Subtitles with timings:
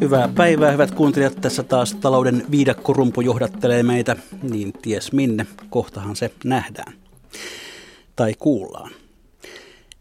[0.00, 1.40] Hyvää päivää, hyvät kuuntelijat.
[1.40, 5.46] Tässä taas talouden viidakkorumpu johdattelee meitä, niin ties minne.
[5.70, 6.92] Kohtahan se nähdään.
[8.16, 8.90] Tai kuullaan.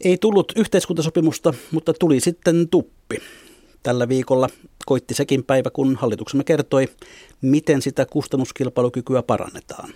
[0.02, 3.18] Ei tullut yhteiskuntasopimusta, mutta tuli sitten tuppi.
[3.84, 4.50] Tällä viikolla
[4.86, 6.88] koitti sekin päivä, kun hallituksemme kertoi,
[7.42, 9.90] miten sitä kustannuskilpailukykyä parannetaan.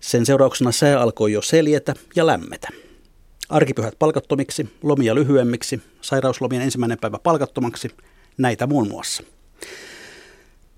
[0.00, 2.68] Sen seurauksena sää alkoi jo seljetä ja lämmetä.
[3.48, 7.90] Arkipyhät palkattomiksi, lomia lyhyemmiksi, sairauslomien ensimmäinen päivä palkattomaksi,
[8.38, 9.22] näitä muun muassa.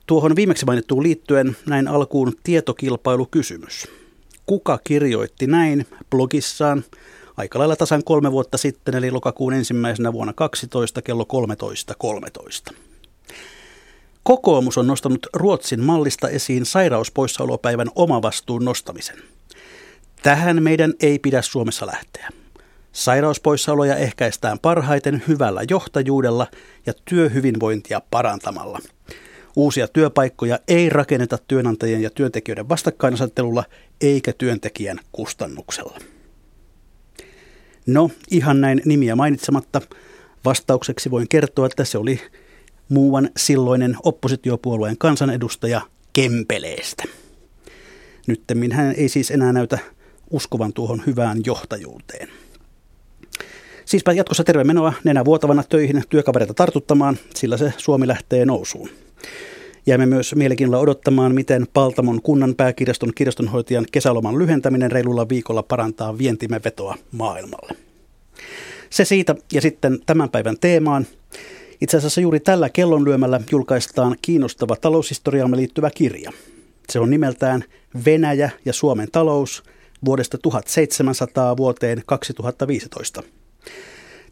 [0.07, 3.89] Tuohon viimeksi mainittuun liittyen näin alkuun tietokilpailukysymys.
[4.47, 6.85] Kuka kirjoitti näin blogissaan
[7.37, 11.95] aika lailla tasan kolme vuotta sitten, eli lokakuun ensimmäisenä vuonna 12 kello 13.13.
[11.99, 12.73] 13.
[14.23, 19.17] Kokoomus on nostanut Ruotsin mallista esiin sairauspoissaolopäivän omavastuun nostamisen.
[20.23, 22.29] Tähän meidän ei pidä Suomessa lähteä.
[22.93, 26.47] Sairauspoissaoloja ehkäistään parhaiten hyvällä johtajuudella
[26.87, 28.79] ja työhyvinvointia parantamalla.
[29.57, 33.65] Uusia työpaikkoja ei rakenneta työnantajien ja työntekijöiden vastakkainasettelulla
[34.01, 35.99] eikä työntekijän kustannuksella.
[37.87, 39.81] No, ihan näin nimiä mainitsematta,
[40.45, 42.21] vastaukseksi voin kertoa, että se oli
[42.89, 45.81] muuan silloinen oppositiopuolueen kansanedustaja
[46.13, 47.05] Kempeleestä.
[48.27, 49.79] Nyttemmin hän ei siis enää näytä
[50.31, 52.29] uskovan tuohon hyvään johtajuuteen.
[53.91, 58.89] Siispä jatkossa tervemenoa nenä vuotavana töihin työkavereita tartuttamaan, sillä se Suomi lähtee nousuun.
[59.87, 66.61] Jäämme myös mielenkiinnolla odottamaan, miten Paltamon kunnan pääkirjaston kirjastonhoitajan kesäloman lyhentäminen reilulla viikolla parantaa vientimme
[66.65, 67.77] vetoa maailmalle.
[68.91, 71.07] Se siitä ja sitten tämän päivän teemaan.
[71.81, 76.33] Itse asiassa juuri tällä kellonlyömällä julkaistaan kiinnostava taloushistoriaamme liittyvä kirja.
[76.91, 77.65] Se on nimeltään
[78.05, 79.63] Venäjä ja Suomen talous
[80.05, 83.23] vuodesta 1700 vuoteen 2015.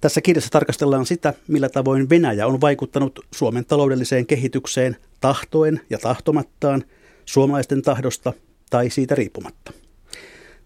[0.00, 6.84] Tässä kirjassa tarkastellaan sitä, millä tavoin Venäjä on vaikuttanut Suomen taloudelliseen kehitykseen tahtoen ja tahtomattaan,
[7.24, 8.32] suomalaisten tahdosta
[8.70, 9.72] tai siitä riippumatta.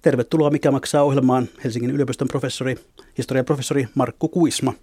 [0.03, 2.77] Tervetuloa Mikä maksaa ohjelmaan Helsingin yliopiston professori,
[3.19, 4.75] historian professori Markku Kuisma.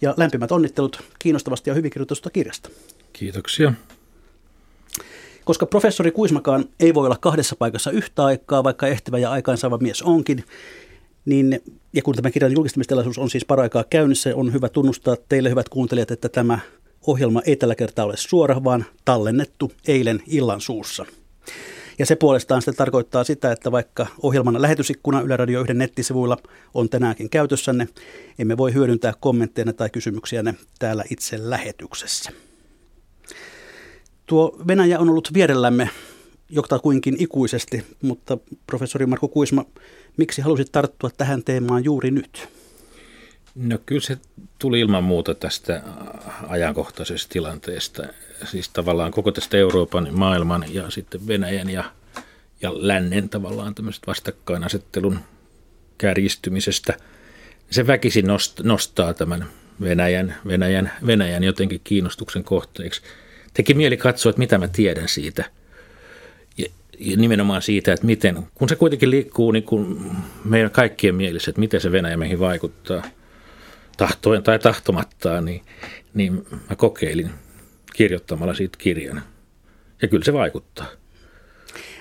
[0.00, 2.68] Ja lämpimät onnittelut kiinnostavasta ja hyvin kirjoitusta kirjasta.
[3.12, 3.72] Kiitoksia.
[5.44, 10.02] Koska professori Kuismakaan ei voi olla kahdessa paikassa yhtä aikaa, vaikka ehtivä ja aikaansaava mies
[10.02, 10.44] onkin,
[11.24, 11.60] niin,
[11.96, 16.10] ja kun tämä kirjan julkistamistilaisuus on siis paraikaa käynnissä, on hyvä tunnustaa teille hyvät kuuntelijat,
[16.10, 16.58] että tämä
[17.06, 21.06] ohjelma ei tällä kertaa ole suora, vaan tallennettu eilen illan suussa.
[21.98, 26.36] Ja se puolestaan sitten tarkoittaa sitä, että vaikka ohjelman lähetysikkuna Yle Radio 1 nettisivuilla
[26.74, 27.88] on tänäänkin käytössänne,
[28.38, 32.30] emme voi hyödyntää kommentteja tai kysymyksiänne täällä itse lähetyksessä.
[34.26, 35.90] Tuo Venäjä on ollut vierellämme
[36.82, 39.64] kuinkin ikuisesti, mutta professori Marko Kuisma,
[40.16, 42.48] miksi halusit tarttua tähän teemaan juuri nyt?
[43.54, 44.18] No kyllä se
[44.58, 45.82] tuli ilman muuta tästä
[46.48, 48.02] ajankohtaisesta tilanteesta.
[48.44, 51.84] Siis tavallaan koko tästä Euroopan, maailman ja sitten Venäjän ja,
[52.62, 55.18] ja lännen tavallaan tämmöisestä vastakkainasettelun
[55.98, 56.96] kärjistymisestä.
[57.70, 58.26] Se väkisin
[58.62, 59.46] nostaa tämän
[59.80, 63.02] Venäjän, Venäjän, Venäjän jotenkin kiinnostuksen kohteeksi.
[63.54, 65.44] Teki mieli katsoa, että mitä mä tiedän siitä–
[67.16, 70.12] nimenomaan siitä, että miten, kun se kuitenkin liikkuu niin kuin
[70.44, 73.02] meidän kaikkien mielessä, että miten se Venäjä meihin vaikuttaa,
[73.96, 75.62] tahtoen tai tahtomattaan, niin,
[76.14, 77.30] niin mä kokeilin
[77.94, 79.22] kirjoittamalla siitä kirjan.
[80.02, 80.86] Ja kyllä se vaikuttaa.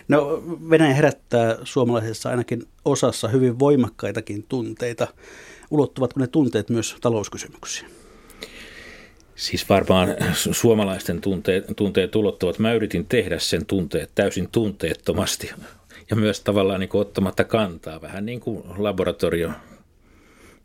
[0.07, 5.07] No Venäjä herättää suomalaisessa ainakin osassa hyvin voimakkaitakin tunteita.
[5.71, 7.94] Ulottuvatko ne tunteet myös talouskysymyksiin?
[9.35, 10.15] Siis varmaan
[10.51, 12.59] suomalaisten tunteet, tunteet ulottuvat.
[12.59, 15.51] Mä yritin tehdä sen tunteet täysin tunteettomasti
[16.09, 19.51] ja myös tavallaan niin ottamatta kantaa, vähän niin kuin laboratorio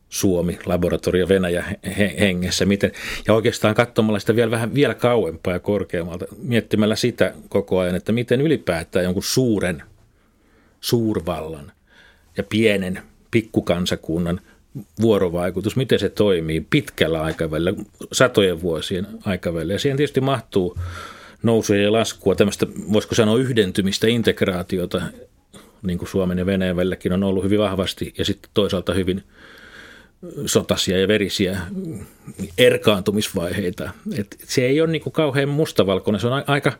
[0.09, 1.65] Suomi, laboratorio Venäjä
[2.21, 2.65] hengessä.
[2.65, 2.93] Miten,
[3.27, 8.13] ja oikeastaan katsomalla sitä vielä vähän vielä kauempaa ja korkeammalta, miettimällä sitä koko ajan, että
[8.13, 9.83] miten ylipäätään jonkun suuren,
[10.81, 11.73] suurvallan
[12.37, 14.41] ja pienen pikkukansakunnan
[15.01, 17.75] vuorovaikutus, miten se toimii pitkällä aikavälillä,
[18.13, 19.73] satojen vuosien aikavälillä.
[19.73, 20.79] Ja siihen tietysti mahtuu
[21.43, 25.03] nousuja ja laskua, tämmöistä voisiko sanoa yhdentymistä, integraatiota,
[25.83, 29.23] niin kuin Suomen ja Venäjän välilläkin on ollut hyvin vahvasti, ja sitten toisaalta hyvin
[30.47, 31.59] sotasia ja verisiä
[32.59, 33.91] erkaantumisvaiheita.
[34.19, 36.73] Et se ei ole niin kuin kauhean mustavalkoinen, se on aika,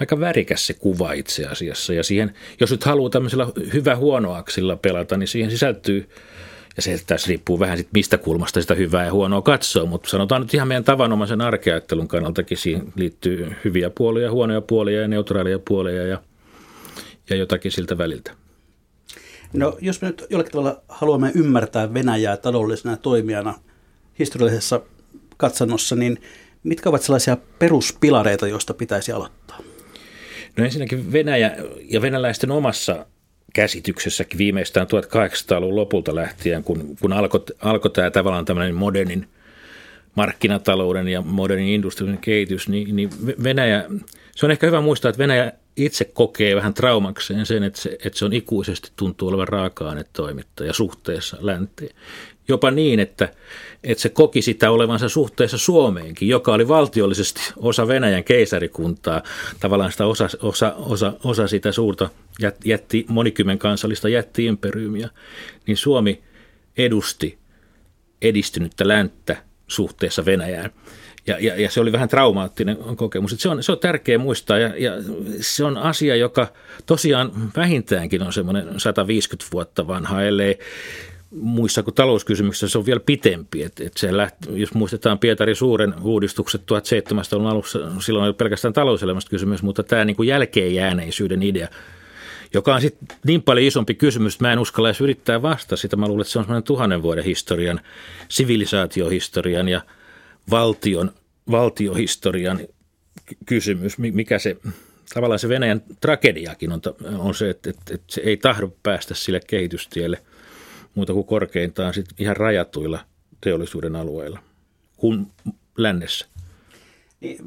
[0.00, 1.94] aika värikäs se kuva itse asiassa.
[1.94, 6.08] Ja siihen, jos nyt haluaa tämmöisellä hyvä huonoaksilla pelata, niin siihen sisältyy,
[6.76, 10.42] ja se tässä riippuu vähän sit mistä kulmasta sitä hyvää ja huonoa katsoo, mutta sanotaan
[10.42, 16.06] nyt ihan meidän tavanomaisen arkeajattelun kannaltakin siihen liittyy hyviä puolia, huonoja puolia ja neutraaleja puolia
[16.06, 16.22] ja,
[17.30, 18.32] ja jotakin siltä väliltä.
[19.52, 23.54] No jos me nyt jollakin tavalla haluamme ymmärtää Venäjää taloudellisena toimijana
[24.18, 24.80] historiallisessa
[25.36, 26.18] katsannossa, niin
[26.62, 29.58] mitkä ovat sellaisia peruspilareita, joista pitäisi aloittaa?
[30.56, 31.56] No ensinnäkin Venäjä
[31.90, 33.06] ja venäläisten omassa
[33.56, 39.28] käsityksessäkin viimeistään 1800-luvun lopulta lähtien, kun, kun alkoi, alkoi tämä tavallaan tämmöinen modernin
[40.14, 43.10] markkinatalouden ja modernin industriallinen kehitys, niin, niin
[43.42, 43.84] Venäjä,
[44.36, 48.18] se on ehkä hyvä muistaa, että Venäjä itse kokee vähän traumakseen sen, että se, että
[48.18, 51.96] se on ikuisesti tuntuu olevan raaka-ainetoimittaja suhteessa länteen.
[52.48, 53.28] Jopa niin, että,
[53.84, 59.22] että se koki sitä olevansa suhteessa Suomeenkin, joka oli valtiollisesti osa Venäjän keisarikuntaa,
[59.60, 62.10] tavallaan sitä osa, osa, osa, osa sitä suurta
[62.64, 65.08] jätti, monikymmen kansallista jättiimperiumia,
[65.66, 66.22] niin Suomi
[66.76, 67.38] edusti
[68.22, 69.36] edistynyttä länttä
[69.66, 70.70] suhteessa Venäjään.
[71.26, 73.34] Ja, ja, ja se oli vähän traumaattinen kokemus.
[73.38, 74.92] se, on, se on tärkeä muistaa ja, ja
[75.40, 76.52] se on asia, joka
[76.86, 80.58] tosiaan vähintäänkin on semmoinen 150 vuotta vanha, ellei
[81.30, 83.62] muissa kuin talouskysymyksissä se on vielä pitempi.
[83.62, 88.74] Et, et se lähti, jos muistetaan Pietari Suuren uudistukset 1700-luvun alussa, silloin ei ole pelkästään
[88.74, 91.68] talouselämästä kysymys, mutta tämä niin kuin jälkeenjääneisyyden idea,
[92.54, 95.96] joka on sitten niin paljon isompi kysymys, että mä en uskalla edes yrittää vastata sitä.
[95.96, 97.80] Mä luulen, että se on semmoinen tuhannen vuoden historian,
[98.28, 99.80] sivilisaatiohistorian ja
[100.50, 101.12] valtion,
[101.50, 102.60] valtiohistorian
[103.46, 104.56] kysymys, mikä se
[105.14, 106.80] tavallaan se Venäjän tragediakin on,
[107.18, 110.22] on se, että, että, että se ei tahdo päästä sille kehitystielle–
[110.96, 112.98] muuta kuin korkeintaan sit ihan rajatuilla
[113.40, 114.38] teollisuuden alueilla
[114.96, 115.26] kuin
[115.78, 116.26] lännessä.
[117.20, 117.38] Niin,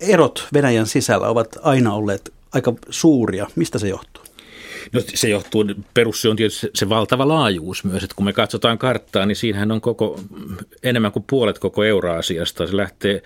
[0.00, 3.46] erot Venäjän sisällä ovat aina olleet aika suuria.
[3.56, 4.23] Mistä se johtuu?
[4.92, 5.64] No se johtuu,
[5.94, 9.72] perussyy on tietysti se, se valtava laajuus myös, että kun me katsotaan karttaa, niin siinähän
[9.72, 10.20] on koko,
[10.82, 12.66] enemmän kuin puolet koko Euroasiasta.
[12.66, 13.22] Se lähtee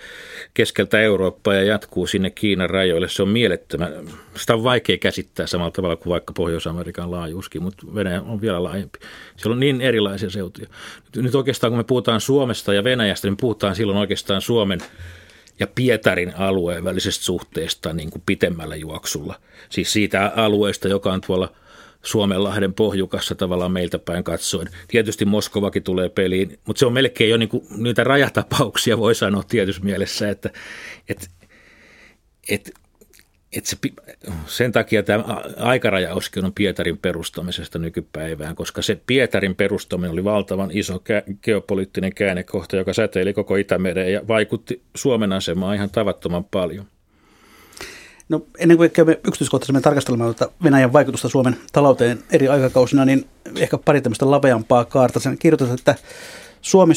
[0.53, 3.09] keskeltä Eurooppaa ja jatkuu sinne Kiinan rajoille.
[3.09, 3.93] Se on mielettömän,
[4.35, 8.99] sitä on vaikea käsittää samalla tavalla kuin vaikka Pohjois-Amerikan laajuuskin, mutta Venäjä on vielä laajempi.
[9.35, 10.67] Siellä on niin erilaisia seutuja.
[11.15, 14.79] Nyt oikeastaan kun me puhutaan Suomesta ja Venäjästä, niin puhutaan silloin oikeastaan Suomen
[15.59, 19.39] ja Pietarin alueen välisestä suhteesta niin kuin pitemmällä juoksulla.
[19.69, 21.51] Siis siitä alueesta, joka on tuolla
[22.03, 24.67] Suomenlahden pohjukassa tavallaan meiltä päin katsoen.
[24.87, 29.43] Tietysti Moskovakin tulee peliin, mutta se on melkein jo niin kuin, niitä rajatapauksia voi sanoa
[29.43, 30.49] tietyssä mielessä, että,
[31.09, 31.27] että,
[32.49, 32.71] että
[33.51, 33.77] et se,
[34.45, 35.23] sen takia tämä
[35.57, 41.03] aikarajauskin on Pietarin perustamisesta nykypäivään, koska se Pietarin perustaminen oli valtavan iso
[41.43, 46.85] geopoliittinen käännekohta, joka säteili koko Itämereen ja vaikutti Suomen asemaan ihan tavattoman paljon.
[48.29, 53.25] No, ennen kuin käymme yksityiskohtaisemmin tarkastelemaan tuota Venäjän vaikutusta Suomen talouteen eri aikakausina, niin
[53.55, 55.19] ehkä pari tämmöistä laveampaa kaarta.
[55.19, 55.95] Sen kirjoitat, että
[56.61, 56.93] Suomi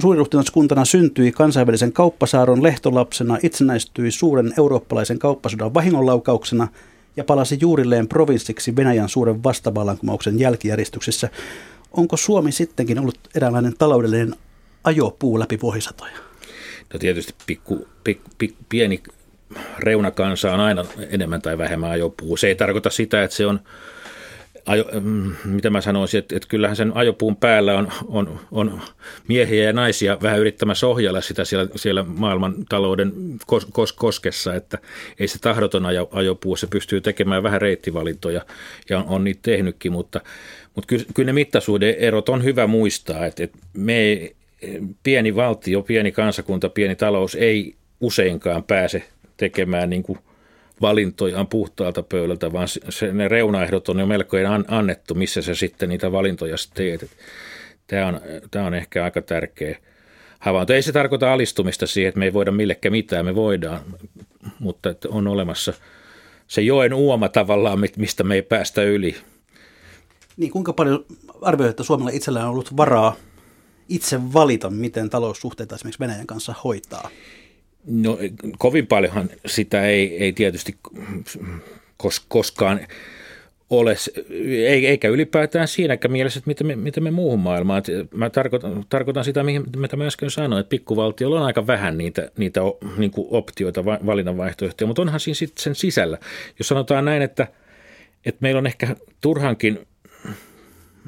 [0.00, 6.68] suuriruhtinaskuntana syntyi kansainvälisen kauppasaaron lehtolapsena, itsenäistyi suuren eurooppalaisen kauppasodan vahingonlaukauksena
[7.16, 11.28] ja palasi juurilleen provinssiksi Venäjän suuren vastavallankumouksen jälkijäristyksessä.
[11.92, 14.34] Onko Suomi sittenkin ollut eräänlainen taloudellinen
[14.84, 16.16] ajopuu läpi vuosisatoja?
[16.92, 19.02] No tietysti pikku, pikku, pikku, pieni
[19.78, 22.36] reunakansa on aina enemmän tai vähemmän ajopuu.
[22.36, 23.60] Se ei tarkoita sitä, että se on
[24.68, 28.80] ajo, mm, mitä mä sanoisin, että, että kyllähän sen ajopuun päällä on, on, on
[29.28, 33.12] miehiä ja naisia vähän yrittämässä ohjalla sitä siellä, siellä maailman talouden
[33.46, 34.78] kos, kos, koskessa, että
[35.18, 38.44] ei se tahdoton ajo, ajopuu, se pystyy tekemään vähän reittivalintoja
[38.90, 40.20] ja on, on niitä tehnytkin, mutta,
[40.74, 44.32] mutta kyllä, kyllä ne mittasuuden erot on hyvä muistaa, että, että me
[45.02, 49.02] pieni valtio, pieni kansakunta, pieni talous ei useinkaan pääse
[49.36, 50.18] tekemään niin kuin
[50.80, 56.12] valintojaan puhtaalta pöydältä, vaan se, ne reunaehdot on jo melkein annettu, missä se sitten niitä
[56.12, 57.10] valintoja teet.
[57.86, 58.20] Tämä on,
[58.50, 59.78] tämä on ehkä aika tärkeä
[60.38, 60.72] havainto.
[60.72, 63.80] Ei se tarkoita alistumista siihen, että me ei voida millekään mitään, me voidaan,
[64.58, 65.72] mutta että on olemassa
[66.46, 69.16] se joen uoma tavallaan, mistä me ei päästä yli.
[70.36, 71.04] Niin kuinka paljon
[71.42, 73.16] arvioit, että Suomella itsellään on ollut varaa
[73.88, 77.10] itse valita, miten taloussuhteita esimerkiksi Venäjän kanssa hoitaa?
[77.86, 78.18] No
[78.58, 80.76] kovin paljonhan sitä ei, ei tietysti
[81.96, 82.80] kos, koskaan
[83.70, 83.96] ole,
[84.66, 87.82] eikä ylipäätään siinäkään mielessä, että miten me, miten me muuhun maailmaan.
[88.14, 89.44] Mä tarkoitan, tarkoitan sitä,
[89.76, 92.60] mitä mä äsken sanoin, että pikkuvaltiolla on aika vähän niitä, niitä
[92.96, 96.18] niin optioita, valinnanvaihtoehtoja, mutta onhan siinä sitten sen sisällä.
[96.58, 97.46] Jos sanotaan näin, että,
[98.24, 99.86] että meillä on ehkä turhankin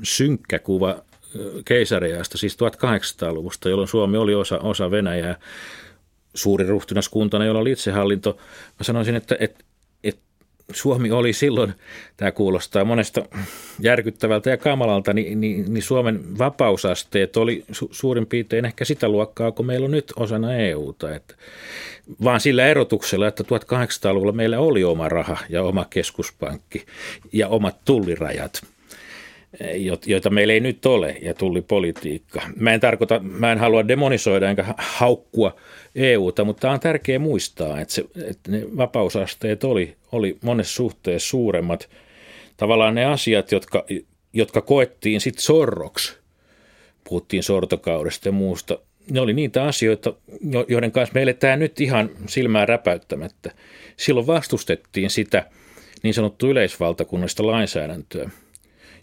[0.02, 1.02] synkkä kuva
[1.64, 5.36] keisariasta, siis 1800-luvusta, jolloin Suomi oli osa, osa Venäjää,
[6.34, 8.36] suuri ruhtinaskuntana, jolla oli itsehallinto.
[8.78, 9.64] Mä sanoisin, että, että
[10.72, 11.74] Suomi oli silloin,
[12.16, 13.24] tämä kuulostaa monesta
[13.80, 19.52] järkyttävältä ja kamalalta, niin, niin, niin Suomen vapausasteet oli su, suurin piirtein ehkä sitä luokkaa,
[19.52, 21.14] kun meillä on nyt osana EUta.
[21.14, 21.34] Että,
[22.24, 26.86] vaan sillä erotuksella, että 1800-luvulla meillä oli oma raha ja oma keskuspankki
[27.32, 28.62] ja omat tullirajat–
[30.06, 32.42] joita meillä ei nyt ole, ja tuli politiikka.
[32.56, 35.56] Mä en tarkoita, mä en halua demonisoida enkä haukkua
[35.94, 41.88] EUta, mutta on tärkeää muistaa, että, se, että ne vapausasteet oli, oli monessa suhteessa suuremmat.
[42.56, 43.86] Tavallaan ne asiat, jotka,
[44.32, 46.16] jotka koettiin sitten sorroksi,
[47.04, 48.78] puhuttiin sortokaudesta ja muusta,
[49.10, 50.14] ne oli niitä asioita,
[50.68, 53.50] joiden kanssa meille tämä nyt ihan silmää räpäyttämättä.
[53.96, 55.46] Silloin vastustettiin sitä
[56.02, 58.30] niin sanottua yleisvaltakunnallista lainsäädäntöä,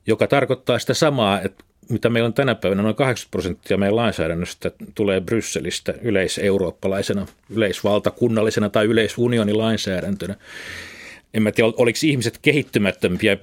[0.07, 4.71] joka tarkoittaa sitä samaa, että mitä meillä on tänä päivänä, noin 80 prosenttia meidän lainsäädännöstä
[4.95, 10.35] tulee Brysselistä yleiseurooppalaisena, yleisvaltakunnallisena tai yleisunionilainsäädäntönä.
[11.33, 13.37] En mä tiedä, oliko ihmiset kehittymättömpiä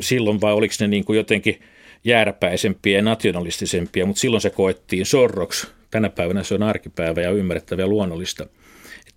[0.00, 1.60] silloin vai oliko ne niin kuin jotenkin
[2.04, 5.66] jääräpäisempiä ja nationalistisempia, mutta silloin se koettiin sorroksi.
[5.90, 8.46] Tänä päivänä se on arkipäivä ja ymmärrettävä ja luonnollista.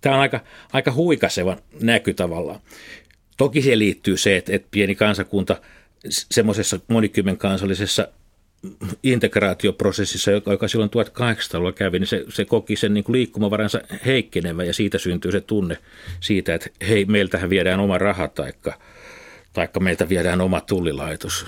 [0.00, 0.40] Tämä on aika,
[0.72, 2.60] aika huikaseva näky tavallaan.
[3.36, 5.56] Toki siihen liittyy se, että, että pieni kansakunta–
[6.08, 8.08] semmoisessa monikymmenkansallisessa
[9.02, 14.64] integraatioprosessissa, joka, joka silloin 1800-luvulla kävi, niin se, se koki sen niin kuin liikkumavaransa heikkenevä
[14.64, 15.78] ja siitä syntyy se tunne
[16.20, 18.78] siitä, että hei, meiltähän viedään oma raha taikka,
[19.52, 21.46] taikka meiltä viedään oma tullilaitos.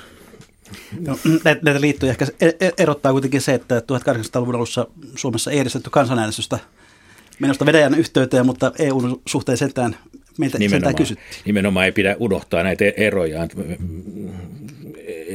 [1.01, 1.19] No,
[1.63, 6.59] näitä liittyy ehkä e, e, erottaa kuitenkin se, että 1800-luvun alussa Suomessa ei edistetty kansanäänestystä
[7.39, 9.97] menosta Venäjän yhteyteen, mutta EUn suhteen sentään
[10.39, 11.43] meiltä nimenomaan, kysyttiin.
[11.45, 13.49] Nimenomaan ei pidä unohtaa näitä eroja.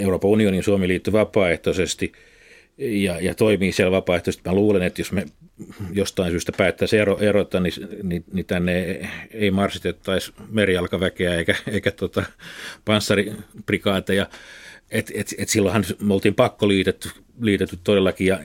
[0.01, 2.11] Euroopan unionin Suomi liittyy vapaaehtoisesti
[2.77, 4.49] ja, ja toimii siellä vapaaehtoisesti.
[4.49, 5.25] Mä luulen, että jos me
[5.93, 7.73] jostain syystä päättäisiin ero, erota, niin,
[8.03, 8.99] niin, niin tänne
[9.31, 12.23] ei marsitettaisi merialkaväkeä eikä, eikä tota
[12.85, 14.27] panssariprikaateja.
[14.91, 17.09] Et, et, et silloinhan me oltiin pakko liitetty,
[17.41, 18.39] liitetty todellakin ja,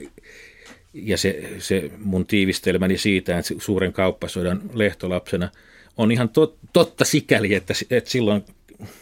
[0.93, 5.49] ja se, se mun tiivistelmäni siitä, että suuren kauppasodan lehtolapsena–
[5.97, 8.45] on ihan tot, totta sikäli, että, että silloin,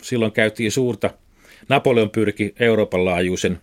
[0.02, 1.10] silloin käytiin suurta,
[1.72, 3.62] Napoleon pyrki Euroopan laajuisen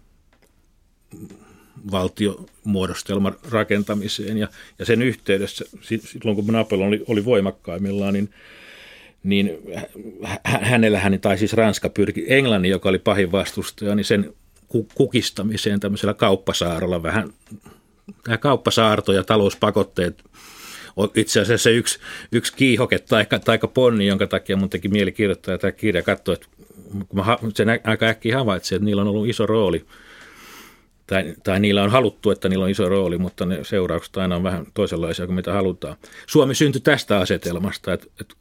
[1.90, 4.48] valtiomuodostelman rakentamiseen ja,
[4.78, 8.30] ja sen yhteydessä, silloin kun Napoleon oli, oli voimakkaimmillaan, niin,
[9.22, 9.50] niin
[10.44, 14.34] hänellähän, tai siis Ranska pyrki Englannin, joka oli pahin vastustaja, niin sen
[14.94, 17.32] kukistamiseen tämmöisellä kauppasaarolla vähän,
[18.24, 20.24] tämä kauppasaarto ja talouspakotteet
[21.14, 21.98] itse asiassa yksi,
[22.32, 26.46] yksi kiihoke tai, tai ponni, jonka takia mun teki mieli kirjoittaa tämä kirja, katsoa, että
[27.12, 29.84] mä sen aika äkkiä havaitsin, että niillä on ollut iso rooli,
[31.06, 34.42] tai, tai niillä on haluttu, että niillä on iso rooli, mutta ne seuraukset aina on
[34.42, 35.96] vähän toisenlaisia kuin mitä halutaan.
[36.26, 38.34] Suomi syntyi tästä asetelmasta, että, että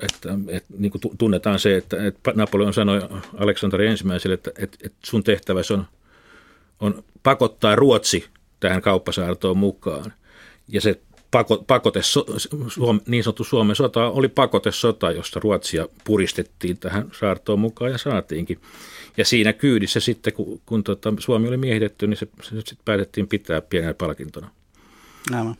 [0.00, 3.00] että, että niin kuin tunnetaan se, että, että Napoleon sanoi
[3.38, 5.86] Aleksanteri ensimmäiselle, että, että, että sun tehtäväsi on,
[6.80, 8.26] on pakottaa Ruotsi
[8.60, 10.12] tähän kauppasaartoon mukaan.
[10.68, 12.00] Ja se pako, pakote,
[13.06, 18.58] niin sanottu Suomen sota oli pakotesota, josta Ruotsia puristettiin tähän saartoon mukaan ja saatiinkin.
[19.16, 23.28] Ja siinä kyydissä sitten, kun, kun tota, Suomi oli miehitetty, niin se, se sitten päätettiin
[23.28, 24.50] pitää pienenä palkintona.
[25.34, 25.56] Aivan.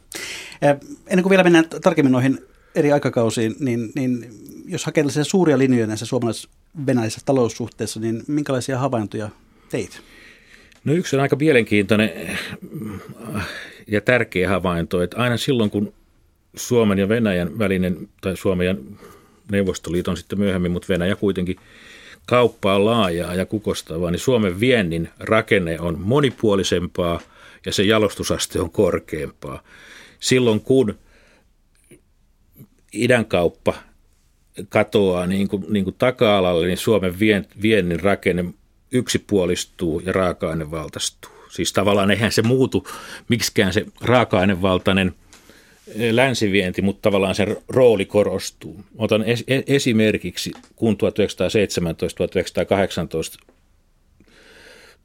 [1.06, 2.38] Ennen kuin vielä mennään tarkemmin noihin
[2.74, 4.30] eri aikakausiin, niin, niin
[4.66, 9.28] jos hakee suuria linjoja näissä suomalais-venäläisissä taloussuhteissa, niin minkälaisia havaintoja
[9.70, 10.00] teit?
[10.84, 12.38] No yksi on aika mielenkiintoinen
[13.88, 15.92] ja tärkeä havainto, että aina silloin kun
[16.56, 18.74] Suomen ja Venäjän välinen, tai Suomen ja
[19.52, 21.56] Neuvostoliiton sitten myöhemmin, mutta Venäjä kuitenkin
[22.26, 27.20] kauppa on laajaa ja kukostavaa, niin Suomen viennin rakenne on monipuolisempaa
[27.66, 29.62] ja se jalostusaste on korkeampaa.
[30.20, 30.98] Silloin kun
[32.92, 33.74] idän kauppa
[34.68, 37.18] katoaa niin kuin, niin kuin taka-alalle, niin Suomen
[37.62, 38.44] viennin rakenne
[38.92, 41.37] yksipuolistuu ja raaka-aine valtaistuu.
[41.48, 42.86] Siis tavallaan eihän se muutu
[43.28, 45.14] miksikään se raaka-ainevaltainen
[45.94, 48.84] eh, länsivienti, mutta tavallaan sen rooli korostuu.
[48.98, 50.96] Otan es- e-, esimerkiksi, kun
[53.42, 53.48] 1917-1918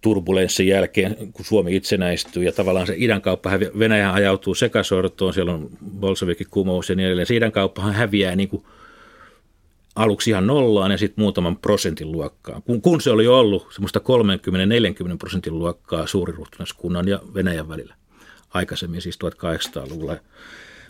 [0.01, 5.69] turbulenssin jälkeen, kun Suomi itsenäistyy ja tavallaan se idän kauppa, Venäjä ajautuu sekasortoon, siellä on
[5.99, 7.27] Bolshevikin kumous ja niin edelleen.
[7.27, 8.63] Se idän kauppahan häviää niin kuin–
[9.95, 12.61] aluksi ihan nollaan ja sitten muutaman prosentin luokkaa.
[12.61, 13.99] Kun, kun se oli ollut semmoista
[15.13, 17.95] 30-40 prosentin luokkaa suuriruhtinaskunnan ja Venäjän välillä
[18.53, 20.17] aikaisemmin, siis 1800-luvulla,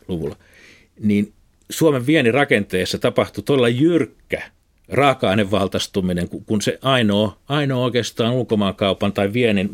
[0.07, 0.35] luvulla,
[0.99, 1.33] niin
[1.69, 4.51] Suomen viennin rakenteessa tapahtui todella jyrkkä
[4.89, 9.69] raaka-ainevaltaistuminen, kun se ainoa, ainoa oikeastaan ulkomaankaupan tai viennin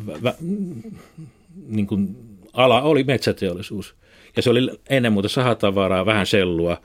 [1.68, 2.16] niin kuin
[2.54, 3.96] ala oli metsäteollisuus.
[4.36, 6.82] Ja se oli ennen muuta sahatavaraa, vähän sellua,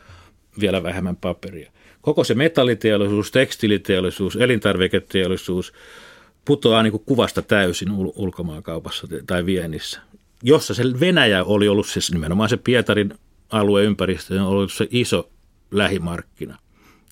[0.60, 1.72] vielä vähemmän paperia
[2.04, 5.72] koko se metalliteollisuus, tekstiiliteollisuus, elintarviketeollisuus
[6.44, 10.00] putoaa niin kuin kuvasta täysin ul- ulkomaankaupassa tai viennissä,
[10.42, 13.14] jossa se Venäjä oli ollut siis nimenomaan se Pietarin
[13.50, 15.30] alueympäristö, on ollut se iso
[15.70, 16.58] lähimarkkina,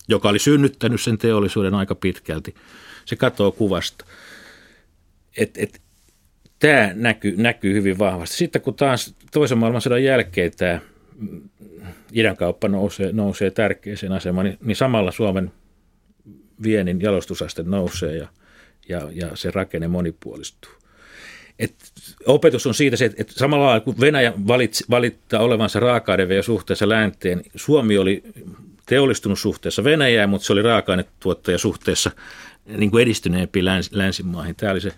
[0.07, 2.55] joka oli synnyttänyt sen teollisuuden aika pitkälti.
[3.05, 4.05] Se katoaa kuvasta.
[5.37, 5.81] Et, et,
[6.59, 8.35] tämä näkyy, näkyy hyvin vahvasti.
[8.35, 10.79] Sitten kun taas toisen maailmansodan jälkeen tämä
[12.11, 15.51] idänkauppa nousee, nousee tärkeäseen asemaan, niin, niin samalla Suomen
[16.63, 18.27] viennin jalostusaste nousee ja,
[18.89, 20.71] ja, ja se rakenne monipuolistuu.
[21.59, 21.75] Et
[22.25, 27.41] opetus on siitä se, että, samalla lailla kun Venäjä valitsi, valittaa olevansa raaka suhteessa länteen,
[27.55, 28.23] Suomi oli
[28.85, 32.11] teollistunut suhteessa Venäjään, mutta se oli raaka-ainetuottaja suhteessa
[32.65, 34.55] niin kuin edistyneempiin läns, länsimaihin.
[34.55, 34.91] Tämä oli se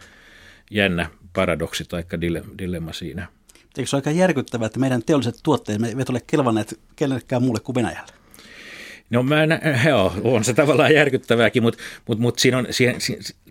[0.71, 2.03] jännä paradoksi tai
[2.57, 3.27] dilemma siinä.
[3.77, 7.75] Eikö se ole aika järkyttävää, että meidän teolliset tuotteet eivät ole kelvanneet kenellekään muulle kuin
[7.75, 8.11] Venäjälle?
[9.09, 9.49] No mä en,
[9.87, 12.95] joo, on se tavallaan järkyttävääkin, mutta, mutta, mutta siinä on, siihen,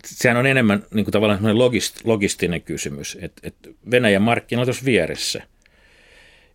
[0.05, 4.85] sehän on enemmän niin kuin tavallaan logist, logistinen kysymys, että, että Venäjän markkina on tuossa
[4.85, 5.43] vieressä.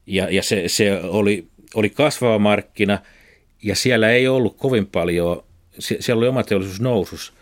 [0.06, 2.98] Ja, ja se, se oli, oli kasvava markkina
[3.62, 5.44] ja siellä ei ollut kovin paljon,
[5.78, 7.32] siellä oli oma teollisuus nousus.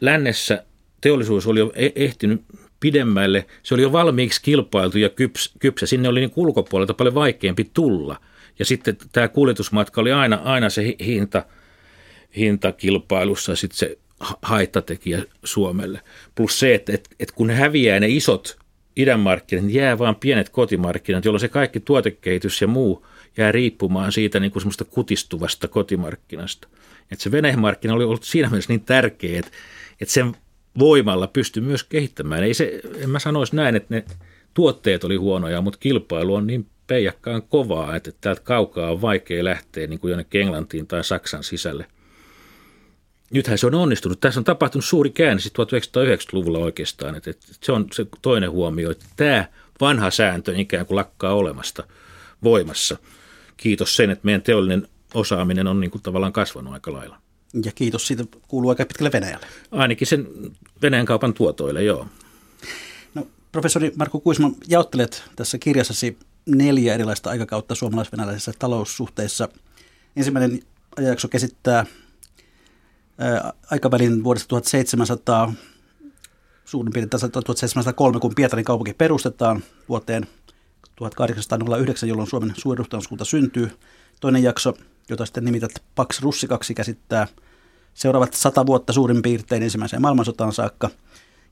[0.00, 0.64] Lännessä
[1.00, 2.42] teollisuus oli jo e-, ehtinyt
[2.80, 3.46] pidemmälle.
[3.62, 5.86] Se oli jo valmiiksi kilpailtu ja kyps, kypsä.
[5.86, 8.20] Sinne oli niin ulkopuolelta paljon vaikeampi tulla.
[8.58, 11.44] Ja sitten tämä kuljetusmatka oli aina, aina se hinta,
[12.36, 13.98] hintakilpailussa sitten se
[14.42, 16.00] haittatekijä Suomelle.
[16.34, 18.58] Plus se, että, että, että kun häviää ne isot
[18.96, 23.06] idänmarkkinat, niin jää vain pienet kotimarkkinat, jolloin se kaikki tuotekehitys ja muu
[23.36, 26.68] jää riippumaan siitä niin kuin semmoista kutistuvasta kotimarkkinasta.
[27.12, 29.50] Että se Venäjän markkina oli ollut siinä mielessä niin tärkeä, että,
[30.00, 30.36] että sen
[30.78, 32.44] voimalla pystyi myös kehittämään.
[32.44, 34.04] Ei se, en mä sanoisi näin, että ne
[34.54, 39.86] tuotteet oli huonoja, mutta kilpailu on niin peijakkaan kovaa, että täältä kaukaa on vaikea lähteä
[39.86, 41.86] niin kuin jonnekin Englantiin tai Saksan sisälle.
[43.30, 44.20] Nythän se on onnistunut.
[44.20, 47.14] Tässä on tapahtunut suuri käänne 1990-luvulla oikeastaan.
[47.14, 49.44] Että, että se on se toinen huomio, että tämä
[49.80, 51.84] vanha sääntö ikään kuin lakkaa olemasta
[52.42, 52.96] voimassa.
[53.56, 57.18] Kiitos sen, että meidän teollinen osaaminen on niin kuin tavallaan kasvanut aika lailla.
[57.64, 59.46] Ja kiitos siitä kuuluu aika pitkälle Venäjälle.
[59.70, 60.28] Ainakin sen
[60.82, 62.06] Venäjän kaupan tuotoille, joo.
[63.14, 69.48] No, professori Marko Kuisma, jaottelet tässä kirjassasi neljä erilaista aikakautta suomalais-venäläisissä taloussuhteissa.
[70.16, 70.62] Ensimmäinen
[70.96, 71.86] ajanjakso käsittää
[73.18, 75.54] ää, aikavälin vuodesta 1700
[76.64, 80.26] suurin piirtein 1703, kun Pietarin kaupunki perustetaan vuoteen
[80.96, 83.70] 1809, jolloin Suomen suurruhtanskunta syntyy.
[84.20, 84.74] Toinen jakso
[85.10, 87.26] jota sitten nimität Pax Russikaksi, käsittää
[87.94, 90.90] seuraavat sata vuotta suurin piirtein ensimmäiseen maailmansotaan saakka.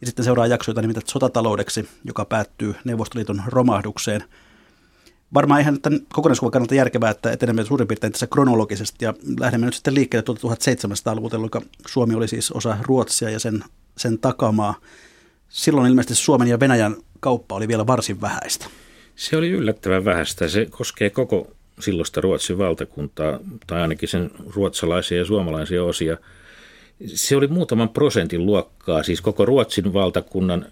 [0.01, 4.25] Ja sitten seuraa jakso, jota nimität sotataloudeksi, joka päättyy Neuvostoliiton romahdukseen.
[5.35, 9.75] Varmaan ihan tämän kokonaiskuvan kannalta järkevää, että etenemme suurin piirtein tässä kronologisesti ja lähdemme nyt
[9.75, 13.65] sitten liikkeelle 1700-luvulta, jolloin Suomi oli siis osa Ruotsia ja sen,
[13.97, 14.75] sen takamaa.
[15.49, 18.67] Silloin ilmeisesti Suomen ja Venäjän kauppa oli vielä varsin vähäistä.
[19.17, 20.49] Se oli yllättävän vähäistä.
[20.49, 26.17] Se koskee koko silloista Ruotsin valtakuntaa, tai ainakin sen ruotsalaisia ja suomalaisia osia.
[27.07, 30.67] Se oli muutaman prosentin luokkaa, siis koko Ruotsin valtakunnan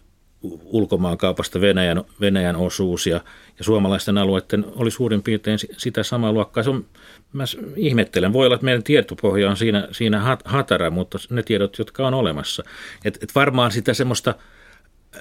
[0.64, 3.20] ulkomaankaupasta Venäjän, Venäjän osuus ja,
[3.58, 6.62] ja suomalaisten alueiden oli suurin piirtein sitä samaa luokkaa.
[6.62, 6.84] Se on,
[7.32, 7.44] mä
[7.76, 12.14] ihmettelen, voi olla, että meidän tietopohja on siinä, siinä hatara, mutta ne tiedot, jotka on
[12.14, 12.62] olemassa.
[13.04, 14.34] Et, et varmaan sitä semmoista–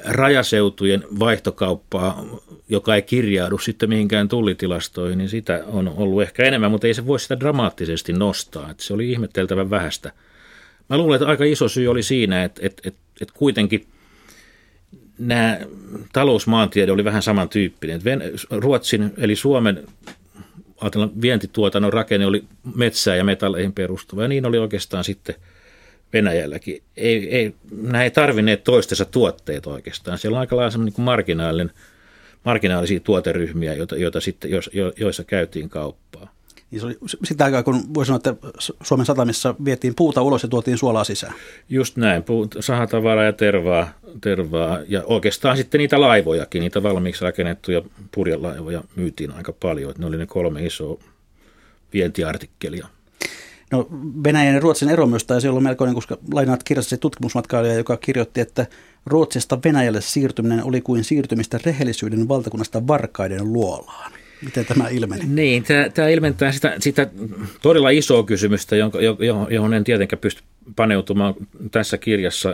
[0.05, 2.25] rajaseutujen vaihtokauppaa,
[2.69, 7.07] joka ei kirjaudu sitten mihinkään tullitilastoihin, niin sitä on ollut ehkä enemmän, mutta ei se
[7.07, 8.71] voi sitä dramaattisesti nostaa.
[8.71, 10.11] Että se oli ihmetteltävän vähäistä.
[10.89, 13.87] Mä luulen, että aika iso syy oli siinä, että, että, että, että kuitenkin
[15.17, 15.59] nämä
[16.13, 18.01] talousmaantiede oli vähän samantyyppinen.
[18.49, 19.87] Ruotsin eli Suomen
[21.21, 22.43] vientituotannon rakenne oli
[22.75, 25.35] metsää ja metalleihin perustuva ja niin oli oikeastaan sitten–
[26.15, 26.83] Venäjälläkin.
[26.97, 30.17] Ei, ei, nämä ei tarvinneet toistensa tuotteet oikeastaan.
[30.17, 31.71] Siellä on aika lailla niin kuin marginaalinen,
[32.45, 36.35] marginaalisia tuoteryhmiä, joita, joita sitten, jo, joissa käytiin kauppaa.
[36.71, 38.35] Niin se oli sitä aikaa, kun voi sanoa, että
[38.83, 41.33] Suomen satamissa vietiin puuta ulos ja tuotiin suolaa sisään.
[41.69, 43.89] Just näin, puut, sahatavaraa ja tervaa,
[44.21, 44.79] tervaa.
[44.87, 49.89] Ja oikeastaan sitten niitä laivojakin, niitä valmiiksi rakennettuja purjelaivoja myytiin aika paljon.
[49.89, 50.99] Että ne oli ne kolme isoa
[51.93, 52.87] vientiartikkelia.
[53.71, 53.87] No
[54.23, 58.65] Venäjän ja Ruotsin ero myös taisi olla melkoinen, koska lainaat kirjassasi tutkimusmatkailija, joka kirjoitti, että
[59.05, 64.11] Ruotsista Venäjälle siirtyminen oli kuin siirtymistä rehellisyyden valtakunnasta varkaiden luolaan.
[64.41, 65.25] Miten tämä ilmeni?
[65.27, 67.07] Niin, tämä, tämä ilmentää sitä, sitä
[67.61, 68.99] todella isoa kysymystä, jonka,
[69.49, 70.41] johon en tietenkään pysty
[70.75, 71.33] paneutumaan
[71.71, 72.49] tässä kirjassa,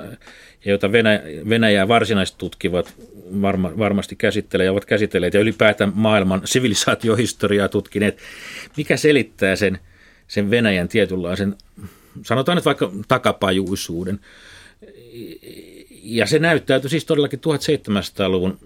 [0.66, 2.94] ja jota Venäjä, Venäjää varsinaisesti tutkivat
[3.42, 8.18] varma, varmasti käsittelee ja ovat käsitelleet, ja ylipäätään maailman sivilisaatiohistoriaa tutkineet.
[8.78, 9.80] Mikä selittää sen–
[10.32, 11.56] sen Venäjän tietynlaisen,
[12.26, 14.20] sanotaan nyt vaikka takapajuisuuden.
[16.04, 18.60] Ja se näyttäytyi siis todellakin 1700-luvun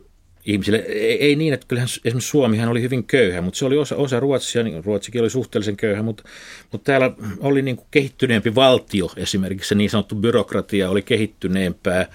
[0.45, 0.77] ihmisille.
[1.19, 4.63] Ei niin, että kyllähän esimerkiksi Suomihan oli hyvin köyhä, mutta se oli osa, osa Ruotsia,
[4.63, 6.23] niin Ruotsikin oli suhteellisen köyhä, mutta,
[6.71, 12.07] mutta täällä oli niin kuin kehittyneempi valtio esimerkiksi, se niin sanottu byrokratia oli kehittyneempää,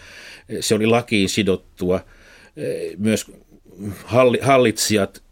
[0.61, 2.01] se oli lakiin sidottua,
[2.99, 3.27] myös
[4.41, 5.23] hallitsijat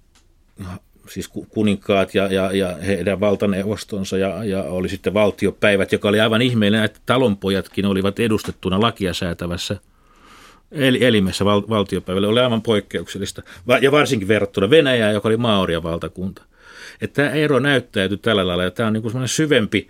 [1.11, 6.43] siis kuninkaat ja, ja, ja heidän valtaneuvostonsa ja, ja oli sitten valtiopäivät, joka oli aivan
[6.43, 9.77] ihmeellinen, että talonpojatkin olivat edustettuna lakia säätävässä
[10.73, 12.29] eli, elimessä val, valtiopäivällä.
[12.29, 13.43] Oli aivan poikkeuksellista
[13.81, 16.43] ja varsinkin verrattuna Venäjään, joka oli Maorian valtakunta.
[17.01, 19.89] Että tämä ero näyttäytyi tällä lailla ja tämä on niin kuin syvempi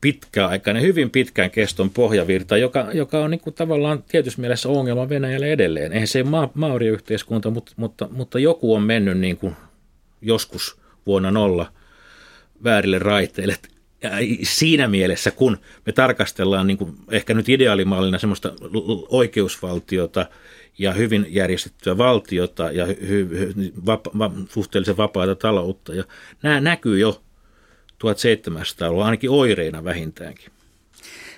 [0.00, 5.52] pitkäaikainen, hyvin pitkän keston pohjavirta, joka, joka on niin kuin tavallaan tietyssä mielessä ongelma Venäjälle
[5.52, 5.92] edelleen.
[5.92, 9.56] Eihän se ma- Maori-yhteiskunta, mutta, mutta, mutta joku on mennyt niin kuin
[10.22, 10.76] joskus
[11.06, 11.72] vuonna nolla
[12.64, 13.56] väärille raiteille.
[14.02, 14.10] Ja
[14.42, 18.52] siinä mielessä, kun me tarkastellaan niin kuin ehkä nyt ideaalimallina semmoista
[19.08, 20.26] oikeusvaltiota
[20.78, 26.04] ja hyvin järjestettyä valtiota ja hy, hy, vapa, va, suhteellisen vapaata taloutta, ja
[26.42, 27.22] nämä näkyy jo
[27.92, 30.50] 1700-luvulla ainakin oireina vähintäänkin.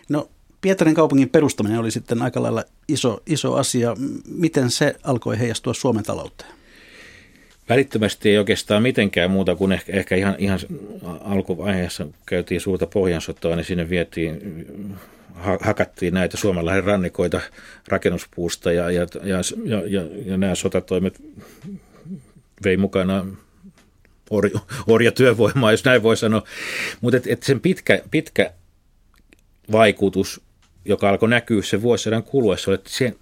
[0.09, 3.97] No Pietarin kaupungin perustaminen oli sitten aika lailla iso, iso asia.
[4.27, 6.58] Miten se alkoi heijastua Suomen talouteen?
[7.69, 10.59] Välittömästi ei oikeastaan mitenkään muuta kuin ehkä, ehkä ihan, ihan
[11.21, 14.65] alkuvaiheessa käytiin suurta pohjansotoa, niin sinne vietiin,
[15.61, 17.41] hakattiin näitä Suomenlahden rannikoita
[17.89, 21.23] rakennuspuusta ja, ja, ja, ja, ja, ja nämä sotatoimet
[22.65, 23.27] vei mukana
[24.31, 26.43] orja, orjatyövoimaa, jos näin voi sanoa.
[27.01, 28.53] Mutta et, et sen pitkä, pitkä
[29.73, 30.41] vaikutus,
[30.85, 33.15] joka alkoi näkyä sen vuosisadan kuluessa, oli, että se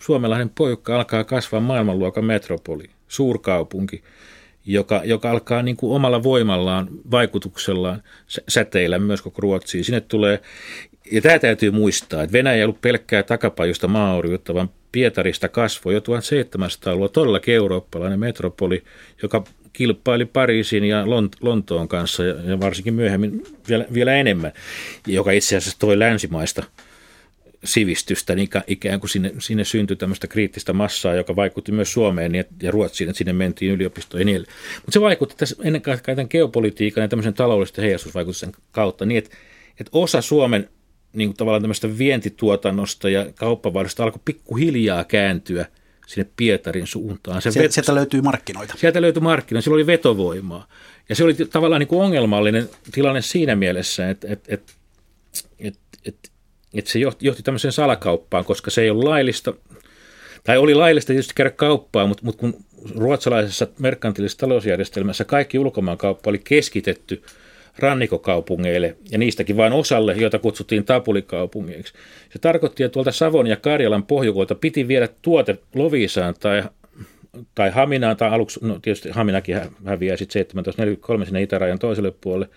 [0.00, 4.02] suomalainen poika alkaa kasvaa maailmanluokan metropoli, suurkaupunki,
[4.66, 8.02] joka, joka alkaa niin kuin omalla voimallaan, vaikutuksellaan
[8.48, 9.84] säteillä myös koko Ruotsiin.
[9.84, 10.40] Sinne tulee,
[11.12, 16.00] ja tämä täytyy muistaa, että Venäjä ei ollut pelkkää takapajusta maaoriutta, vaan Pietarista kasvoi jo
[16.00, 18.82] 1700-luvulla todellakin eurooppalainen metropoli,
[19.22, 24.52] joka kilpaili Pariisin ja Lont- Lontoon kanssa ja, ja varsinkin myöhemmin vielä, vielä enemmän,
[25.06, 26.62] joka itse asiassa toi länsimaista
[27.64, 32.44] sivistystä, niin ikään kuin sinne, sinne syntyi tämmöistä kriittistä massaa, joka vaikutti myös Suomeen ja,
[32.62, 34.46] ja Ruotsiin, että sinne mentiin yliopistoihin niin
[34.76, 39.36] Mutta se vaikutti tässä ennen kaikkea tämän geopolitiikan ja tämmöisen taloudellisten heijastusvaikutusten kautta niin, että,
[39.80, 40.68] että osa Suomen
[41.12, 45.66] niin kuin tavallaan tämmöistä vientituotannosta ja kauppavaihdosta alkoi pikkuhiljaa kääntyä–
[46.10, 47.42] sinne Pietarin suuntaan.
[47.42, 48.74] Se sieltä, sieltä löytyy markkinoita.
[48.76, 50.68] Sieltä löytyi markkinoita, sillä oli vetovoimaa.
[51.08, 54.72] Ja se oli tavallaan niin kuin ongelmallinen tilanne siinä mielessä, että, että, että,
[55.58, 56.28] että, että,
[56.74, 59.54] että se johti, johti tämmöiseen salakauppaan, koska se ei ollut laillista,
[60.44, 62.54] tai oli laillista tietysti käydä kauppaa, mutta, mutta kun
[62.96, 67.22] ruotsalaisessa merkantilisessa talousjärjestelmässä kaikki ulkomaankauppa oli keskitetty–
[67.80, 71.94] rannikokaupungeille ja niistäkin vain osalle, joita kutsuttiin tapulikaupungeiksi.
[72.32, 76.62] Se tarkoitti, että tuolta Savon ja Karjalan pohjukoilta piti viedä tuote Lovisaan tai,
[77.54, 82.48] tai Haminaan, tai aluksi, no tietysti Haminakin häviää sitten 1743 sinne itärajan toiselle puolelle,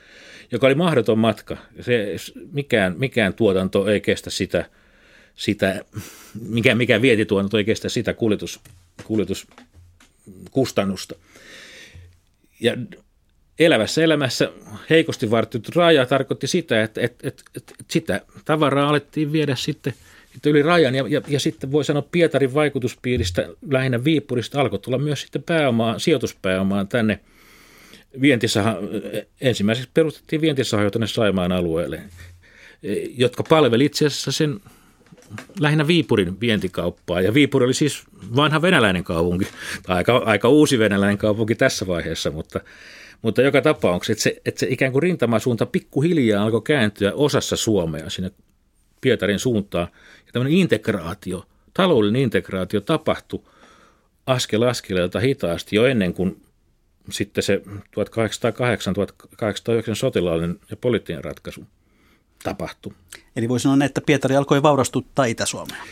[0.54, 1.58] joka oli mahdoton matka.
[1.82, 2.16] Se,
[2.52, 4.66] mikään, mikään tuotanto ei kestä sitä,
[5.36, 5.86] sitä
[6.48, 8.60] mikään, mikään vietituotanto ei kestä sitä kuljetus,
[9.04, 11.16] kuljetuskustannusta.
[12.60, 12.78] Ja
[13.60, 14.52] elävässä elämässä
[14.90, 19.94] heikosti vartittu raja tarkoitti sitä, että, että, että, että sitä tavaraa alettiin viedä sitten
[20.46, 25.22] yli rajan ja, ja, ja sitten voi sanoa Pietarin vaikutuspiiristä, lähinnä Viipurista alkoi tulla myös
[25.22, 27.20] sitten pääomaa, sijoituspääomaan tänne
[28.22, 28.76] vientisaha,
[29.42, 32.02] ensimmäiseksi perustettiin vientisahoja tänne Saimaan alueelle,
[33.18, 34.60] jotka palveli itse asiassa sen
[35.60, 37.22] lähinnä Viipurin vientikauppaa.
[37.22, 38.04] Ja Viipuri oli siis
[38.36, 39.48] vanha venäläinen kaupunki,
[39.84, 42.60] tai aika, aika uusi venäläinen kaupunki tässä vaiheessa, mutta
[43.22, 48.10] mutta joka tapauksessa, että se, että se ikään kuin rintamasuunta pikkuhiljaa alkoi kääntyä osassa Suomea
[48.10, 48.32] sinne
[49.02, 49.88] Pietarin suuntaan.
[50.26, 53.44] Ja tämmöinen integraatio, taloudellinen integraatio tapahtui
[54.26, 56.42] askel askeleelta hitaasti jo ennen kuin
[57.12, 57.66] sitten se 1808-1809
[59.94, 61.66] sotilaallinen ja poliittinen ratkaisu
[62.44, 62.94] tapahtui.
[63.36, 65.84] Eli voi sanoa, että Pietari alkoi vaurastuttaa Itä-Suomea.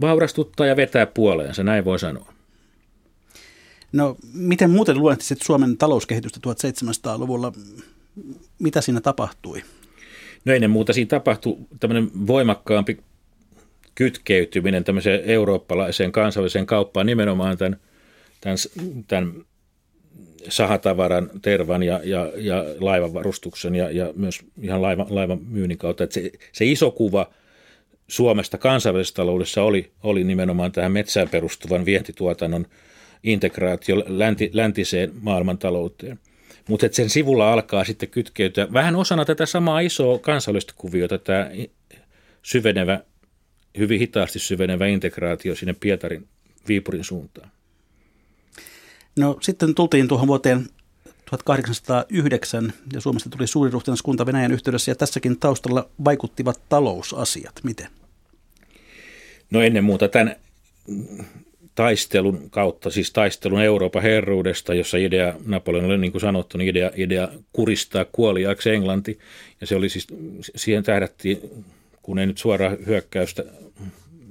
[0.00, 2.32] Vaurastuttaa ja vetää puoleensa, näin voi sanoa.
[3.92, 7.52] No miten muuten luonnehtisit Suomen talouskehitystä 1700-luvulla?
[8.58, 9.62] Mitä siinä tapahtui?
[10.44, 12.98] No ennen muuta siinä tapahtui tämmöinen voimakkaampi
[13.94, 17.80] kytkeytyminen tämmöiseen eurooppalaiseen kansalliseen kauppaan nimenomaan tämän,
[18.40, 18.58] tämän,
[19.08, 19.44] tämän
[20.48, 26.04] sahatavaran, tervan ja, ja, ja laivan varustuksen ja, ja myös ihan laivan, laivan myynnin kautta.
[26.04, 27.30] Että se, se iso kuva
[28.08, 32.66] Suomesta kansainvälisessä taloudessa oli, oli nimenomaan tähän metsään perustuvan vientituotannon–
[33.22, 36.18] integraatio länti, läntiseen maailmantalouteen.
[36.68, 41.50] Mutta sen sivulla alkaa sitten kytkeytyä vähän osana tätä samaa isoa kansallista kuviota, tämä
[42.42, 43.00] syvenevä,
[43.78, 46.28] hyvin hitaasti syvenevä integraatio sinne Pietarin
[46.68, 47.50] Viipurin suuntaan.
[49.20, 50.66] No sitten tultiin tuohon vuoteen
[51.30, 57.54] 1809 ja Suomesta tuli suuri ruhtinaskunta Venäjän yhteydessä ja tässäkin taustalla vaikuttivat talousasiat.
[57.62, 57.86] Miten?
[59.50, 60.36] No ennen muuta tämän
[61.74, 66.90] taistelun kautta, siis taistelun Euroopan herruudesta, jossa idea, Napoleon oli niin kuin sanottu, niin idea,
[66.96, 69.18] idea kuristaa kuoliaaksi Englanti.
[69.60, 70.06] Ja se oli siis,
[70.56, 71.40] siihen tähdättiin,
[72.02, 73.44] kun ei nyt suoraan hyökkäystä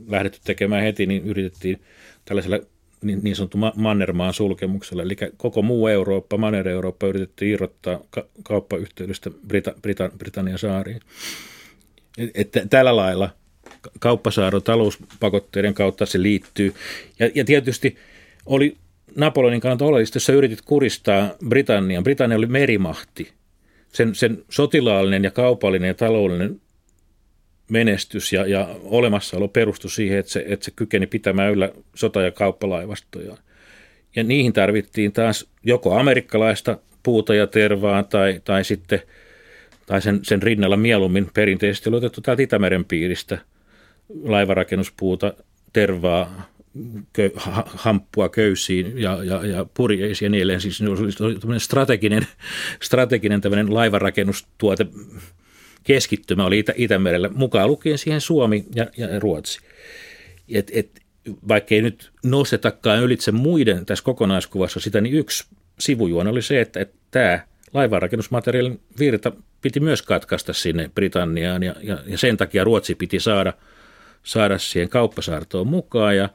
[0.08, 1.82] lähdetty tekemään heti, niin yritettiin
[2.25, 2.60] tällaisella
[3.04, 5.04] niin, niin sanottu Mannermaan sulkemuksella.
[5.04, 11.00] Eli koko muu Eurooppa, Manner-Eurooppa yritettiin irrottaa ka- kauppayhteydestä Brita- Brita- Britannian saariin.
[12.34, 13.30] Että tällä lailla
[14.00, 16.74] kauppasaaron talouspakotteiden kautta se liittyy.
[17.20, 17.98] Ja, ja tietysti
[18.46, 18.78] oli
[19.16, 22.04] Napoleonin kannalta oleellista, jos yritit kuristaa Britannian.
[22.04, 23.32] Britannia oli merimahti.
[23.94, 26.62] Sen, sen sotilaallinen ja kaupallinen ja taloudellinen
[27.69, 32.32] menestys ja, ja olemassaolo perustui siihen, että se, että se kykeni pitämään yllä sota- ja
[32.32, 33.38] kauppalaivastoja.
[34.15, 39.01] Ja niihin tarvittiin taas joko amerikkalaista puuta ja tervaa tai, tai sitten
[39.86, 43.38] tai sen, sen rinnalla mieluummin perinteisesti oli otettu täältä Itämeren piiristä
[44.23, 45.34] laivarakennuspuuta,
[45.73, 46.51] tervaa,
[47.13, 50.62] kö, ha, hamppua köysiin ja, ja, ja purjeisiin ja niin edelleen.
[50.62, 50.86] Siis se
[51.47, 52.27] oli strateginen,
[52.82, 54.86] strateginen laivanrakennustuote
[55.84, 59.60] keskittymä oli Itä- Itämerellä, mukaan lukien siihen Suomi ja, ja Ruotsi.
[60.50, 61.02] Et, et,
[61.48, 65.46] vaikka ei nyt nostetakaan ylitse muiden tässä kokonaiskuvassa sitä, niin yksi
[65.80, 67.39] sivujuone oli se, että, että tämä
[67.74, 73.54] laivanrakennusmateriaalin virta piti myös katkaista sinne Britanniaan ja, ja, ja sen takia Ruotsi piti saada,
[74.24, 76.30] saada siihen kauppasaartoon mukaan ja,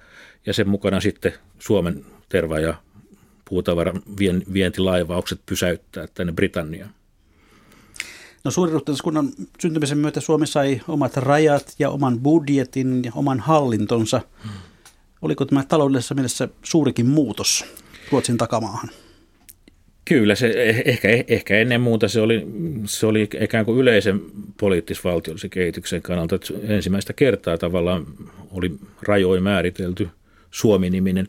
[0.46, 2.74] ja sen mukana sitten Suomen terva- ja
[3.48, 4.02] puutavaran
[4.52, 6.90] vientilaivaukset pysäyttää tänne Britanniaan.
[8.44, 9.28] No suuriruhtinaskunnan
[9.60, 14.20] syntymisen myötä Suomi sai omat rajat ja oman budjetin ja oman hallintonsa.
[14.42, 14.52] Hmm.
[15.22, 17.64] Oliko tämä taloudellisessa mielessä suurikin muutos
[18.12, 18.90] Ruotsin takamaahan?
[20.04, 22.46] Kyllä, se eh, ehkä, ehkä ennen muuta se oli,
[22.84, 24.20] se oli ikään kuin yleisen
[24.60, 26.34] poliittis-valtiollisen kehityksen kannalta.
[26.34, 28.06] Että ensimmäistä kertaa tavallaan
[28.50, 30.08] oli rajoin määritelty
[30.50, 31.28] Suomi-niminen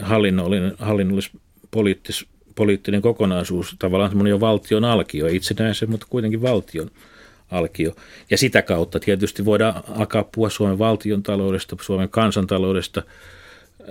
[0.00, 1.30] hallinnollinen, hallinnollis
[1.70, 6.90] poliittis poliittinen kokonaisuus, tavallaan semmoinen jo valtion alkio, itsenäisen, mutta kuitenkin valtion
[7.50, 7.96] alkio.
[8.30, 13.02] Ja sitä kautta tietysti voidaan alkaa puhua Suomen valtion taloudesta, Suomen kansantaloudesta
[13.80, 13.86] äh,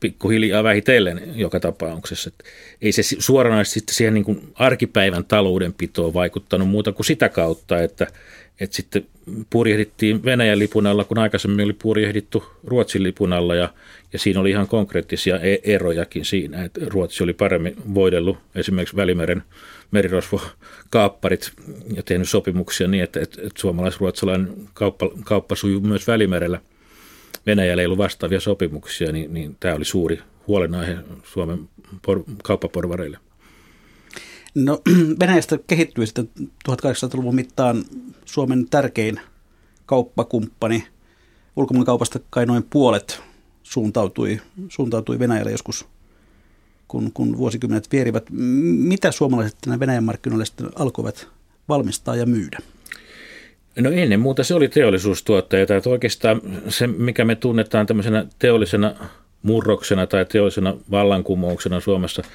[0.00, 2.30] pikkuhiljaa vähitellen joka tapauksessa.
[2.30, 2.44] Et
[2.82, 8.06] ei se suoranaisesti sitten siihen niin kuin arkipäivän taloudenpitoon vaikuttanut muuta kuin sitä kautta, että,
[8.60, 9.06] että sitten
[9.50, 13.68] purjehdittiin Venäjän lipun alla, kun aikaisemmin oli purjehdittu Ruotsin lipun alla ja,
[14.12, 19.42] ja siinä oli ihan konkreettisia e- erojakin siinä, että Ruotsi oli paremmin voidellut esimerkiksi Välimeren
[19.90, 21.52] merirosvokaapparit
[21.96, 26.60] ja tehnyt sopimuksia niin, että, että, että suomalais-ruotsalainen kauppa, kauppa sujuu myös Välimerellä.
[27.46, 31.68] Venäjällä ei ollut vastaavia sopimuksia, niin, niin tämä oli suuri huolenaihe Suomen
[32.06, 33.18] por, kauppaporvareille.
[34.54, 34.82] No
[35.20, 36.28] Venäjästä kehittyi sitten
[36.70, 37.84] 1800-luvun mittaan
[38.24, 39.20] Suomen tärkein
[39.86, 40.86] kauppakumppani.
[41.56, 43.20] Ulkomaankaupasta kai noin puolet
[43.62, 45.86] suuntautui, suuntautui Venäjälle joskus,
[46.88, 48.26] kun, kun vuosikymmenet vierivät.
[48.30, 51.28] Mitä suomalaiset Venäjän markkinoille sitten alkoivat
[51.68, 52.58] valmistaa ja myydä?
[53.80, 55.62] No ennen muuta se oli teollisuustuottaja.
[55.62, 58.94] Että oikeastaan se, mikä me tunnetaan tämmöisenä teollisena
[59.42, 62.22] murroksena tai teollisena vallankumouksena Suomessa–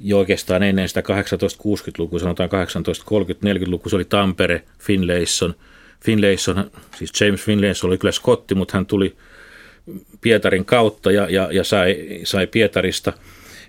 [0.00, 5.54] jo oikeastaan ennen sitä 1860-lukua, sanotaan 1830-40-lukua, se oli Tampere, Finlayson.
[6.04, 9.16] Finlayson, siis James Finlayson oli kyllä skotti, mutta hän tuli
[10.20, 13.12] Pietarin kautta ja, ja, ja sai, sai Pietarista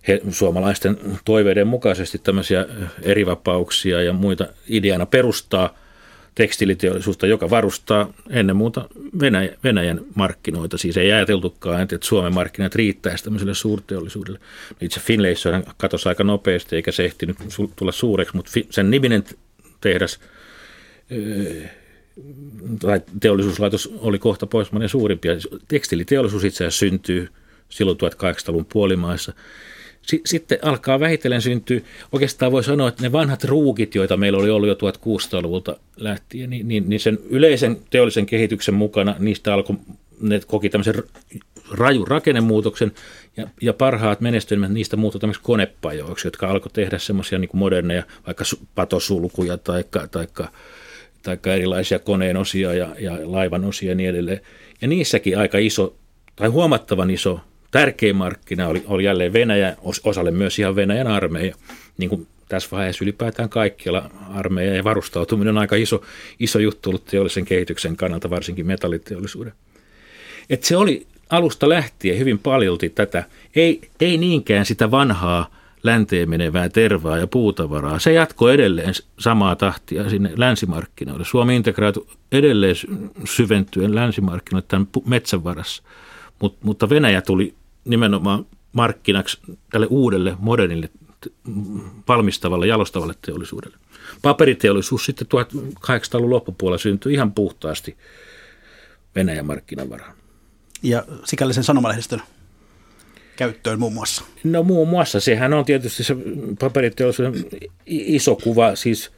[0.07, 2.65] he, suomalaisten toiveiden mukaisesti tämmöisiä
[3.01, 5.69] erivapauksia ja muita ideana perustaa–
[6.35, 10.77] tekstiiliteollisuutta, joka varustaa ennen muuta Venäjä, Venäjän markkinoita.
[10.77, 14.39] Siis ei ajateltukaan, että Suomen markkinat riittäisi tämmöiselle suurteollisuudelle.
[14.81, 17.37] Itse Finlayson katosi aika nopeasti, eikä se ehtinyt
[17.75, 19.23] tulla suureksi, mutta sen niminen
[19.81, 20.19] tehdas
[22.79, 25.31] tai teollisuuslaitos oli kohta Pohjoismaiden suurimpia.
[25.67, 27.29] Tekstiiliteollisuus itse asiassa syntyy
[27.69, 29.33] silloin 1800-luvun puolimaissa
[30.25, 34.69] sitten alkaa vähitellen syntyä, oikeastaan voi sanoa, että ne vanhat ruukit, joita meillä oli ollut
[34.69, 39.75] jo 1600-luvulta lähtien, niin, niin, niin sen yleisen teollisen kehityksen mukana niistä alkoi,
[40.21, 41.03] ne koki tämmöisen
[41.71, 42.91] raju rakennemuutoksen
[43.37, 48.43] ja, ja parhaat menestymät niistä muuttui tämmöiksi konepajoiksi, jotka alkoi tehdä semmoisia niin moderneja, vaikka
[48.75, 50.47] patosulkuja tai taikka,
[51.23, 54.41] taikka erilaisia koneen osia ja, ja laivan osia ja niin edelleen.
[54.81, 55.95] Ja niissäkin aika iso
[56.35, 57.39] tai huomattavan iso
[57.75, 61.55] tärkein markkina oli, oli jälleen Venäjä, osalle myös ihan Venäjän armeija,
[61.97, 66.01] niin kuin tässä vaiheessa ylipäätään kaikkialla armeija ja varustautuminen on aika iso,
[66.39, 69.53] iso juttu ollut teollisen kehityksen kannalta, varsinkin metalliteollisuuden.
[70.49, 73.23] Et se oli alusta lähtien hyvin paljolti tätä,
[73.55, 77.99] ei, ei niinkään sitä vanhaa länteen menevää tervaa ja puutavaraa.
[77.99, 81.25] Se jatkoi edelleen samaa tahtia sinne länsimarkkinoille.
[81.25, 82.75] Suomi integraatu edelleen
[83.25, 85.83] syventyen länsimarkkinoille tämän metsän varassa,
[86.41, 87.53] Mut, mutta Venäjä tuli
[87.85, 89.39] nimenomaan markkinaksi
[89.71, 90.89] tälle uudelle, modernille,
[92.07, 93.77] valmistavalle, jalostavalle teollisuudelle.
[94.21, 97.97] Paperiteollisuus sitten 1800-luvun loppupuolella syntyi ihan puhtaasti
[99.15, 100.15] Venäjän markkinavaraan.
[100.83, 102.21] Ja sikällisen sanomalehdistön
[103.35, 104.23] käyttöön muun muassa?
[104.43, 105.19] No muun muassa.
[105.19, 106.15] Sehän on tietysti se
[106.59, 107.45] paperiteollisuuden
[107.85, 109.11] iso kuva, siis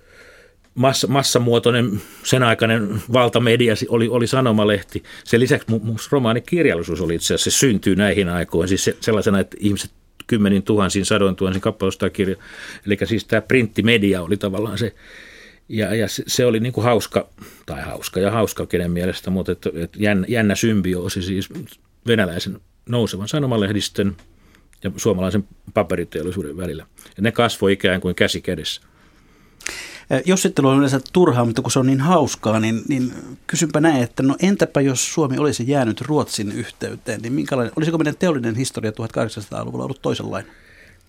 [0.78, 5.04] massa, massamuotoinen sen aikainen valtamedia oli, oli sanomalehti.
[5.24, 9.58] Sen lisäksi muun muassa romaanikirjallisuus oli itse asiassa, se syntyy näihin aikoihin, siis sellaisena, että
[9.60, 9.92] ihmiset
[10.28, 12.36] kymmenin tuhansin, sadoin tuhansin kappaleista kirja.
[12.86, 14.96] Eli siis tämä printtimedia oli tavallaan se,
[15.70, 17.30] ja, ja se, se oli niin kuin hauska,
[17.66, 21.50] tai hauska ja hauska kenen mielestä, mutta että, että jännä, jännä symbioosi siis
[22.08, 22.60] venäläisen
[22.90, 24.16] nousevan sanomalehdistön
[24.84, 26.86] ja suomalaisen paperiteollisuuden välillä.
[27.18, 28.82] Ja ne kasvoi ikään kuin käsi kädessä.
[30.26, 33.14] Jossittelu on yleensä turhaa, mutta kun se on niin hauskaa, niin, niin
[33.48, 38.16] kysynpä näin, että no entäpä jos Suomi olisi jäänyt Ruotsin yhteyteen, niin minkälainen, olisiko meidän
[38.20, 40.52] teollinen historia 1800-luvulla ollut toisenlainen?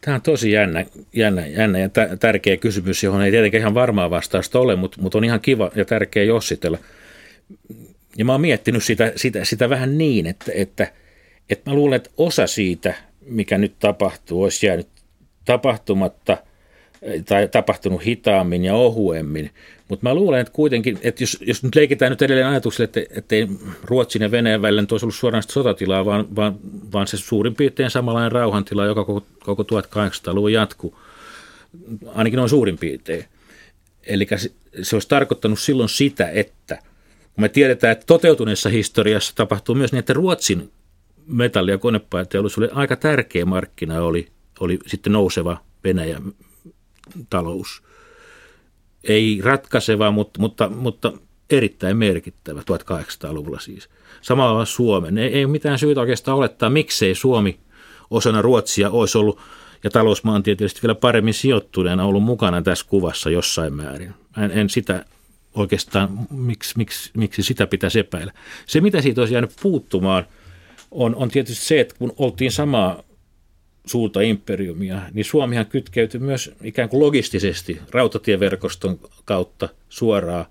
[0.00, 1.88] Tämä on tosi jännä, jännä, jännä ja
[2.20, 5.84] tärkeä kysymys, johon ei tietenkään ihan varmaa vastausta ole, mutta, mutta on ihan kiva ja
[5.84, 6.78] tärkeä jossitella.
[8.16, 10.92] Ja mä oon miettinyt sitä, sitä, sitä vähän niin, että, että,
[11.50, 12.94] että mä luulen, että osa siitä,
[13.26, 14.88] mikä nyt tapahtuu, olisi jäänyt
[15.44, 16.36] tapahtumatta–
[17.28, 19.50] tai tapahtunut hitaammin ja ohuemmin.
[19.88, 23.34] Mutta mä luulen, että kuitenkin, että jos, jos nyt leikitään nyt edelleen ajatukselle, että, että
[23.34, 23.48] ei
[23.84, 26.54] Ruotsin ja Venäjän välillä olisi ollut suoraan sotatilaa, vaan, vaan,
[26.92, 30.98] vaan se suurin piirtein samanlainen rauhantila, joka koko, koko 1800-luvun jatkuu,
[32.14, 33.24] ainakin noin suurin piirtein.
[34.06, 34.50] Eli se,
[34.82, 36.78] se olisi tarkoittanut silloin sitä, että
[37.34, 40.70] kun me tiedetään, että toteutuneessa historiassa tapahtuu myös niin, että Ruotsin
[41.26, 44.28] metalli- ja konepajateollisuuden aika tärkeä markkina oli,
[44.60, 46.20] oli sitten nouseva Venäjä
[47.30, 47.82] talous.
[49.04, 51.12] Ei ratkaiseva, mutta, mutta, mutta
[51.50, 53.88] erittäin merkittävä 1800-luvulla siis.
[54.22, 55.18] Samalla Suomen.
[55.18, 57.58] Ei, ei mitään syytä oikeastaan olettaa, miksei Suomi
[58.10, 59.40] osana Ruotsia olisi ollut
[59.84, 64.14] ja talousmaantieteellisesti vielä paremmin sijoittuneena ollut mukana tässä kuvassa jossain määrin.
[64.44, 65.04] En, en sitä
[65.54, 68.32] oikeastaan, miksi, miksi, miksi sitä pitäisi epäillä.
[68.66, 70.26] Se, mitä siitä olisi jäänyt puuttumaan,
[70.90, 73.02] on, on tietysti se, että kun oltiin samaa
[73.88, 80.46] suurta imperiumia, niin Suomihan kytkeytyi myös ikään kuin logistisesti rautatieverkoston kautta suoraan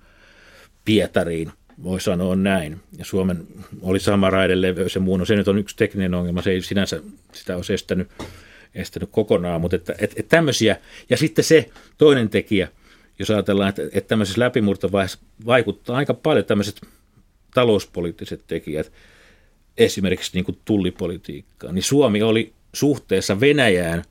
[0.86, 1.52] Pietariin,
[1.84, 2.80] voi sanoa näin.
[2.97, 3.47] Ja Suomen
[3.82, 5.19] oli sama raideleveys ja muun.
[5.19, 7.02] No se nyt on yksi tekninen ongelma, se ei sinänsä
[7.34, 8.10] sitä olisi estänyt,
[8.76, 10.78] estänyt kokonaan, mutta että, että, että tämmöisiä.
[11.10, 12.67] Ja sitten se toinen tekijä,
[13.19, 16.82] jos ajatellaan, että, että tämmöisessä läpimurtovaiheessa vaikuttaa aika paljon tämmöiset
[17.54, 18.91] talouspoliittiset tekijät,
[19.78, 20.58] esimerkiksi niin kuin
[21.71, 24.04] niin Suomi oli suhteessa Venäjään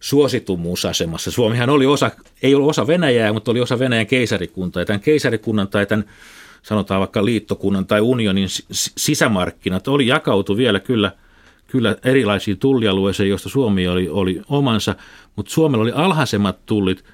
[0.00, 1.30] suositummuusasemassa.
[1.30, 2.10] Suomihan oli osa,
[2.42, 4.80] ei ollut osa Venäjää, mutta oli osa Venäjän keisarikuntaa.
[4.80, 6.04] Ja tämän keisarikunnan tai tämän
[6.62, 8.48] sanotaan vaikka liittokunnan tai unionin
[8.96, 11.12] sisämarkkinat oli jakautu vielä kyllä,
[11.66, 14.94] kyllä erilaisiin tullialueisiin, joista Suomi oli, oli omansa,
[15.36, 17.04] mutta Suomella oli alhaisemmat tullit,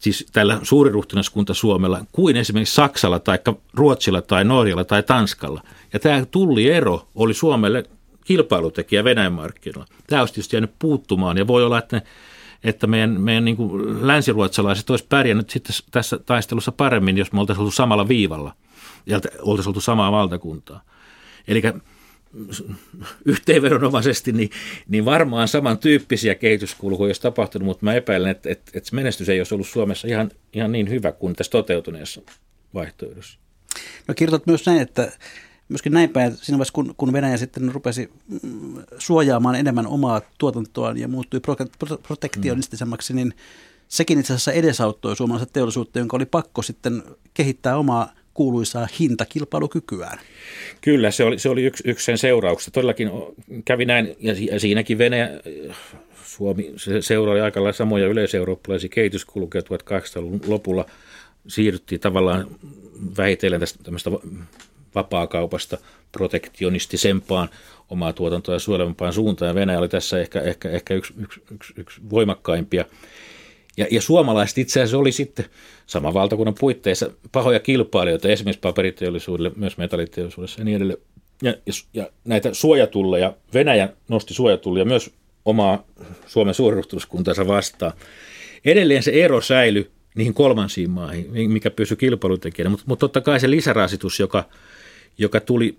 [0.00, 3.38] siis tällä suuriruhtinaskunta Suomella, kuin esimerkiksi Saksalla tai
[3.74, 5.62] Ruotsilla tai Norjalla tai Tanskalla.
[5.92, 7.84] Ja tämä tulliero oli Suomelle
[8.26, 9.94] kilpailutekijä Venäjän markkinoilla.
[10.06, 12.02] Tämä olisi tietysti jäänyt puuttumaan ja voi olla, että, ne,
[12.64, 17.60] että meidän, meidän niin kuin länsiruotsalaiset olisi pärjännyt sitten tässä taistelussa paremmin, jos me oltaisiin
[17.62, 18.54] oltu samalla viivalla
[19.06, 20.80] ja oltaisiin oltu samaa valtakuntaa.
[21.48, 21.62] Eli
[23.24, 24.50] yhteenvedonomaisesti, niin,
[24.88, 29.54] niin varmaan samantyyppisiä kehityskulkuja olisi tapahtunut, mutta mä epäilen, että, että, että menestys ei olisi
[29.54, 32.20] ollut Suomessa ihan, ihan niin hyvä kuin tässä toteutuneessa
[32.74, 33.38] vaihtoehdossa.
[34.08, 35.12] No kirjoitat myös näin, että
[35.68, 38.10] myöskin näin päin, siinä vaiheessa kun, kun Venäjä sitten rupesi
[38.42, 41.40] mm, suojaamaan enemmän omaa tuotantoaan ja muuttui
[42.02, 43.34] protektionistisemmaksi, niin
[43.88, 47.02] sekin itse asiassa edesauttoi suomalaista teollisuutta, jonka oli pakko sitten
[47.34, 50.18] kehittää omaa kuuluisaa hintakilpailukykyään.
[50.80, 52.70] Kyllä, se oli, se oli yksi, yksi sen seurauksista.
[52.70, 53.10] Todellakin
[53.64, 55.30] kävi näin, ja siinäkin Venäjä,
[56.24, 60.86] Suomi se seuraali aika lailla samoja yleiseurooppalaisia kehityskulkuja 1800-luvun lopulla.
[61.46, 62.46] Siirryttiin tavallaan
[63.16, 64.10] vähitellen tästä tämmöistä
[64.96, 65.78] vapaakaupasta
[66.12, 67.48] protektionistisempaan
[67.90, 69.54] omaa tuotantoa suojelevampaan suuntaan.
[69.54, 72.84] Venäjä oli tässä ehkä, ehkä, ehkä yksi, yksi, yksi, yksi voimakkaimpia.
[73.76, 75.44] Ja, ja suomalaiset itse asiassa oli sitten
[75.86, 80.98] saman valtakunnan puitteissa pahoja kilpailijoita esimerkiksi paperiteollisuudelle, myös metalliteollisuudessa ja niin edelleen.
[81.42, 81.54] ja,
[81.94, 85.10] ja näitä suojatulleja, Venäjä nosti suojatulleja myös
[85.44, 85.84] omaa
[86.26, 87.92] Suomen suurruhtuluskuntansa vastaan.
[88.64, 93.50] Edelleen se ero säilyi niihin kolmansiin maihin, mikä pysyi kilpailutekijänä, mutta, mutta totta kai se
[93.50, 94.44] lisärasitus, joka,
[95.18, 95.78] joka tuli,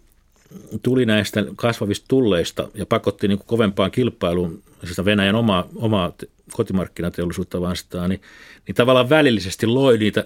[0.82, 6.14] tuli näistä kasvavista tulleista ja pakotti niin kuin kovempaan kilpailuun siis Venäjän omaa, omaa
[6.52, 8.22] kotimarkkinateollisuutta vastaan, niin,
[8.68, 10.26] niin tavallaan välillisesti loi niitä,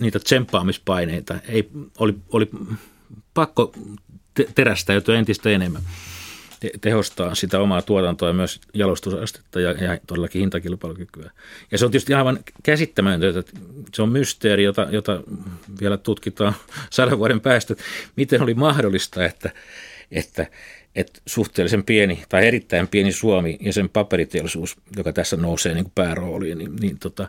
[0.00, 1.34] niitä tsemppaamispaineita.
[1.48, 2.50] Ei, oli, oli
[3.34, 3.72] pakko
[4.54, 5.82] terästä jo entistä enemmän
[6.80, 11.30] tehostaa sitä omaa tuotantoa ja myös jalostusastetta ja, ja todellakin hintakilpailukykyä.
[11.70, 13.52] Ja se on tietysti aivan käsittämätöntä, että
[13.94, 15.22] se on mysteeri, jota, jota
[15.80, 16.54] vielä tutkitaan
[16.90, 17.74] sadan vuoden päästä,
[18.16, 19.50] miten oli mahdollista, että,
[20.10, 20.46] että,
[20.94, 25.92] että suhteellisen pieni tai erittäin pieni Suomi ja sen paperiteollisuus, joka tässä nousee niin kuin
[25.94, 27.28] päärooliin, niin, niin tota,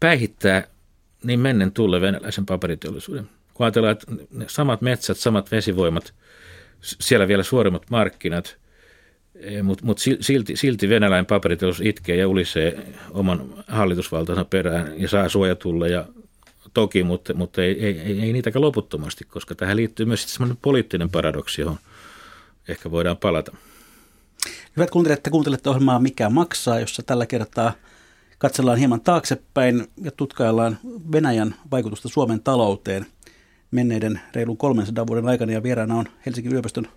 [0.00, 0.64] päihittää
[1.24, 3.28] niin mennen tulle venäläisen paperiteollisuuden.
[3.54, 4.06] Kun ajatellaan, että
[4.46, 6.14] samat metsät, samat vesivoimat,
[6.80, 8.56] siellä vielä suoremmat markkinat,
[9.62, 15.88] mutta mut silti, silti venäläinen paperiteollisuus itkee ja ulisee oman hallitusvaltansa perään ja saa suojatulle
[15.88, 16.04] ja
[16.74, 21.10] toki, mutta, mutta ei, ei, ei, ei niitäkään loputtomasti, koska tähän liittyy myös semmoinen poliittinen
[21.10, 21.78] paradoksi, johon
[22.68, 23.56] ehkä voidaan palata.
[24.76, 27.72] Hyvät kuuntelijat, te kuuntelette ohjelmaa Mikä maksaa, jossa tällä kertaa
[28.38, 30.78] katsellaan hieman taaksepäin ja tutkaillaan
[31.12, 33.06] Venäjän vaikutusta Suomen talouteen–
[33.76, 36.88] menneiden reilun 300 vuoden aikana ja vieraana on Helsingin yliopiston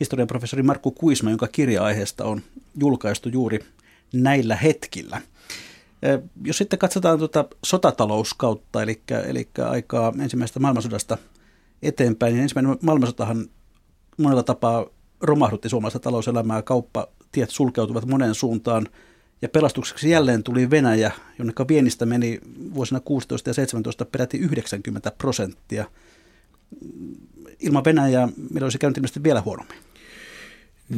[0.00, 2.42] historian professori Markku Kuisma, jonka kirja-aiheesta on
[2.80, 3.58] julkaistu juuri
[4.12, 5.20] näillä hetkillä.
[6.44, 11.18] Jos sitten katsotaan tuota sotatalouskautta, eli, eli aikaa ensimmäisestä maailmansodasta
[11.82, 13.46] eteenpäin, niin ensimmäinen maailmansotahan
[14.16, 14.86] monella tapaa
[15.20, 18.86] romahdutti suomalaista talouselämää, kauppatiet sulkeutuvat moneen suuntaan,
[19.42, 22.38] ja pelastukseksi jälleen tuli Venäjä, jonne viennistä meni
[22.74, 25.84] vuosina 16 ja 17 peräti 90 prosenttia.
[27.60, 29.78] Ilman Venäjää meillä olisi käynyt ilmeisesti vielä huonommin.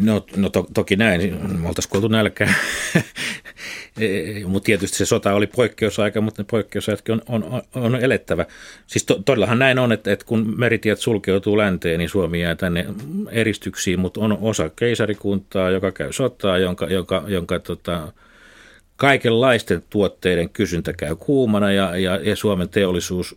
[0.02, 1.20] No, no to, toki näin,
[1.60, 2.54] me oltaisiin kuoltu nälkää.
[4.46, 8.46] mutta tietysti se sota oli poikkeusaika, mutta ne poikkeusajatkin on, on, on elettävä.
[8.86, 12.86] Siis to, todellahan näin on, että, että kun meritiet sulkeutuu länteen, niin Suomi jää tänne
[13.30, 18.12] eristyksiin, mutta on osa keisarikuntaa, joka käy sotaa, jonka, jonka, jonka tota,
[19.00, 23.36] kaikenlaisten tuotteiden kysyntä käy kuumana ja, ja, ja Suomen teollisuus,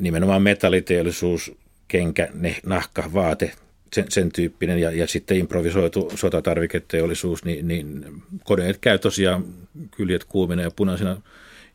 [0.00, 1.52] nimenomaan metalliteollisuus,
[1.88, 3.52] kenkä, ne, nahka, vaate,
[3.92, 8.04] sen, sen tyyppinen ja, ja sitten improvisoitu sotatarviketeollisuus, niin, niin
[8.44, 9.44] koneet käy tosiaan
[9.90, 11.22] kyljet kuumina ja punaisina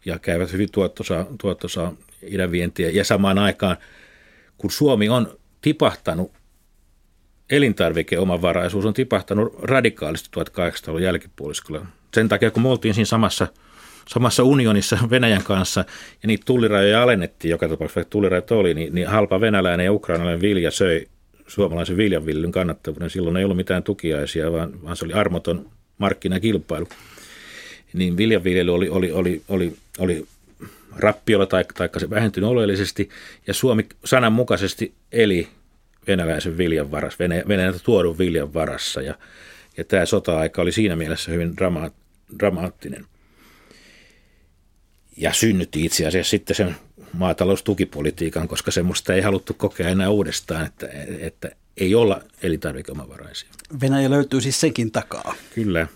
[0.06, 2.90] ja käyvät hyvin tuottosaa, tuottosaa idänvientiä.
[2.90, 3.78] Ja samaan aikaan,
[4.58, 6.32] kun Suomi on tipahtanut
[7.50, 11.86] elintarvikeomavaraisuus on tipahtanut radikaalisti 1800-luvun jälkipuoliskolla
[12.16, 13.48] sen takia, kun me oltiin siinä samassa,
[14.08, 15.86] samassa unionissa Venäjän kanssa
[16.24, 20.42] ja niitä tullirajoja alennettiin joka tapauksessa, vaikka tullirajat oli, niin, niin halpa venäläinen ja ukrainalainen
[20.42, 21.08] vilja söi
[21.48, 23.10] suomalaisen viljanvillyn kannattavuuden.
[23.10, 26.88] Silloin ei ollut mitään tukiaisia, vaan, vaan se oli armoton markkinakilpailu.
[27.94, 30.26] Niin viljanviljely oli, oli, oli, oli, oli
[30.98, 33.10] rappiolla tai, tai se vähentynyt oleellisesti,
[33.48, 35.48] ja Suomi sananmukaisesti eli
[36.08, 39.16] venäläisen viljan varassa, Venäjältä tuodun viljan varassa, ja,
[39.78, 41.90] ja tämä sota-aika oli siinä mielessä hyvin drama,
[42.40, 43.06] dramaattinen.
[45.18, 46.76] Ja synnytti itse asiassa sitten sen
[47.14, 50.88] maataloustukipolitiikan, koska semmoista ei haluttu kokea enää uudestaan, että,
[51.20, 53.50] että ei olla elintarvikeomavaraisia.
[53.82, 55.36] Venäjä löytyy siis senkin takaa.
[55.56, 55.88] Kyllä.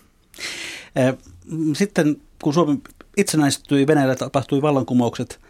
[1.74, 2.78] Sitten kun Suomi
[3.16, 5.40] itsenäistyi, Venäjällä tapahtui vallankumoukset,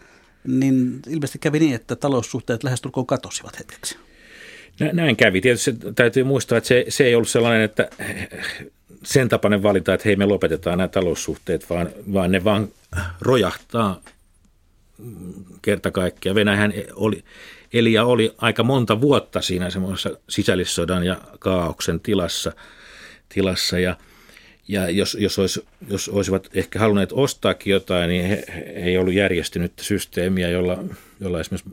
[0.47, 3.97] niin ilmeisesti kävi niin, että taloussuhteet lähestulkoon katosivat hetkeksi.
[4.93, 5.41] Näin kävi.
[5.41, 7.89] Tietysti täytyy muistaa, että se, se ei ollut sellainen, että
[9.03, 12.67] sen tapainen valinta, että hei me lopetetaan nämä taloussuhteet, vaan, vaan ne vaan
[13.21, 14.01] rojahtaa
[15.61, 16.35] kerta kaikkiaan.
[16.35, 17.23] Venäjähän oli,
[17.73, 22.51] eli ja oli aika monta vuotta siinä semmoisessa sisällissodan ja kaauksen tilassa,
[23.29, 23.97] tilassa ja,
[24.67, 29.13] ja jos, jos, olisi, jos olisivat ehkä halunneet ostaakin jotain, niin he, he ei ollut
[29.13, 30.83] järjestynyt systeemiä, jolla,
[31.19, 31.69] jolla esimerkiksi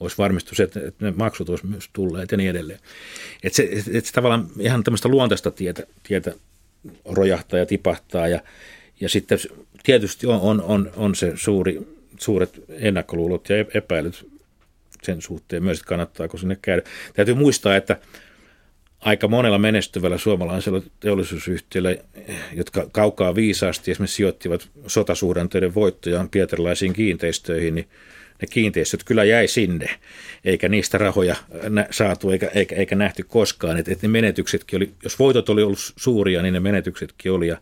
[0.00, 2.80] olisi varmistus, että, että ne maksut olisi myös tulleet ja niin edelleen.
[3.42, 6.34] Että se, että se tavallaan ihan tämmöistä luontaista tietä, tietä
[7.04, 8.40] rojahtaa ja tipahtaa ja,
[9.00, 9.38] ja sitten
[9.82, 11.80] tietysti on, on, on, on se suuri,
[12.20, 14.28] suuret ennakkoluulot ja epäilyt
[15.02, 16.82] sen suhteen myös, että kannattaako sinne käydä.
[17.14, 17.98] Täytyy muistaa, että
[19.00, 21.96] aika monella menestyvällä suomalaisella teollisuusyhtiöllä,
[22.52, 27.88] jotka kaukaa viisaasti esimerkiksi sijoittivat sotasuhdanteiden voittojaan pietarilaisiin kiinteistöihin, niin–
[28.42, 29.90] ne kiinteistöt kyllä jäi sinne,
[30.44, 31.36] eikä niistä rahoja
[31.90, 33.76] saatu eikä, eikä, eikä nähty koskaan.
[33.76, 37.48] Että et ne menetyksetkin oli, jos voitot oli ollut suuria, niin ne menetyksetkin oli.
[37.48, 37.56] Ja,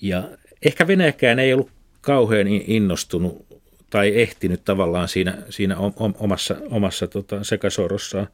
[0.00, 0.28] ja
[0.62, 1.70] ehkä Venäjäkään ei ollut
[2.00, 3.46] kauhean innostunut
[3.90, 5.76] tai ehtinyt tavallaan siinä, siinä
[6.18, 8.28] omassa, omassa tota, sekasorossaan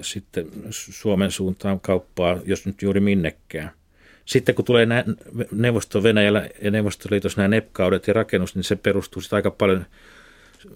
[0.00, 3.70] sitten Suomen suuntaan kauppaa, jos nyt juuri minnekään.
[4.24, 4.86] Sitten kun tulee
[5.52, 9.86] neuvosto Venäjällä ja Neuvostoliitossa nämä nepkaudet ja rakennus, niin se perustuu aika paljon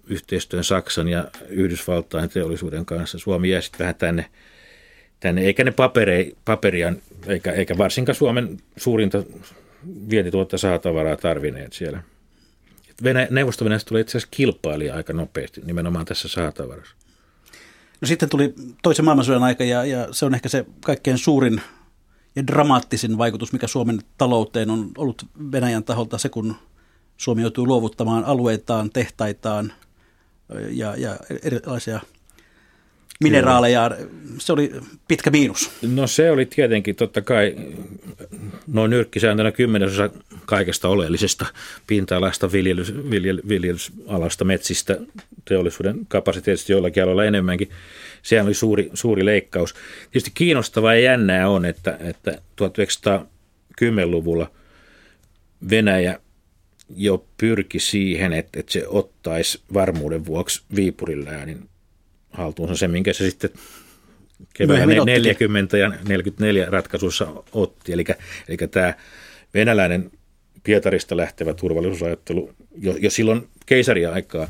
[0.07, 3.19] yhteistyön Saksan ja Yhdysvaltain teollisuuden kanssa.
[3.19, 4.27] Suomi jää sitten vähän tänne,
[5.21, 6.93] tänne eikä ne papere, paperia,
[7.27, 9.23] eikä, eikä varsinkaan Suomen suurinta
[10.11, 12.03] vientituotta saatavaraa tarvineet siellä.
[13.03, 16.97] Venä, neuvosto tulee itse asiassa kilpailija aika nopeasti nimenomaan tässä saatavarassa.
[18.01, 21.61] No sitten tuli toisen maailmansodan aika ja, ja se on ehkä se kaikkein suurin
[22.37, 26.55] ja dramaattisin vaikutus, mikä Suomen talouteen on ollut Venäjän taholta se, kun
[27.17, 29.73] Suomi joutui luovuttamaan alueitaan, tehtaitaan
[30.71, 32.01] ja, ja erilaisia
[33.21, 33.91] mineraaleja.
[34.39, 34.73] Se oli
[35.09, 35.71] pitkä miinus.
[35.83, 37.57] No se oli tietenkin totta kai
[38.67, 40.11] noin nyrkkisääntönä kymmenesosa
[40.45, 41.47] kaikesta oleellisesta
[41.87, 44.99] pinta-alasta, viljelys, viljel, viljelysalasta, metsistä,
[45.49, 47.71] teollisuuden kapasiteetista joillakin aloilla enemmänkin.
[48.23, 49.75] Sehän oli suuri, suuri leikkaus.
[50.11, 54.51] Tietysti kiinnostavaa ja jännää on, että, että 1910-luvulla
[55.71, 56.21] Venäjä
[56.97, 61.69] jo pyrki siihen, että, että se ottaisi varmuuden vuoksi Viipurin läänin
[62.31, 63.51] haltuunsa se, minkä se sitten
[64.55, 67.93] kevään 40 ja 44 ratkaisussa otti.
[67.93, 68.05] Eli,
[68.49, 68.95] eli tämä
[69.55, 70.11] venäläinen
[70.63, 74.49] Pietarista lähtevä turvallisuusajattelu jo, jo silloin keisariaikaa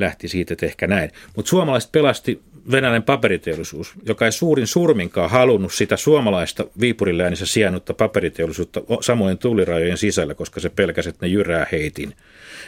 [0.00, 1.10] lähti siitä, että ehkä näin.
[1.36, 7.94] Mutta suomalaiset pelasti venäläinen paperiteollisuus, joka ei suurin surminkaan halunnut sitä suomalaista Viipurin läänissä sijainnutta
[7.94, 12.14] paperiteollisuutta samoin tullirajojen sisällä, koska se pelkäsi, että ne jyrää heitin.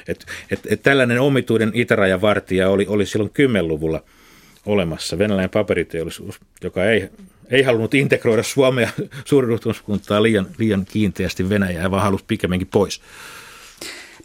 [0.08, 4.02] Et, et, et tällainen omituinen itärajan vartija oli, oli silloin 10-luvulla–
[4.66, 5.18] olemassa.
[5.18, 7.08] Venäläinen paperiteollisuus, joka ei,
[7.50, 8.90] ei halunnut integroida Suomea
[9.24, 13.00] suurruhtumuskuntaa liian, liian kiinteästi Venäjää, vaan halusi pikemminkin pois.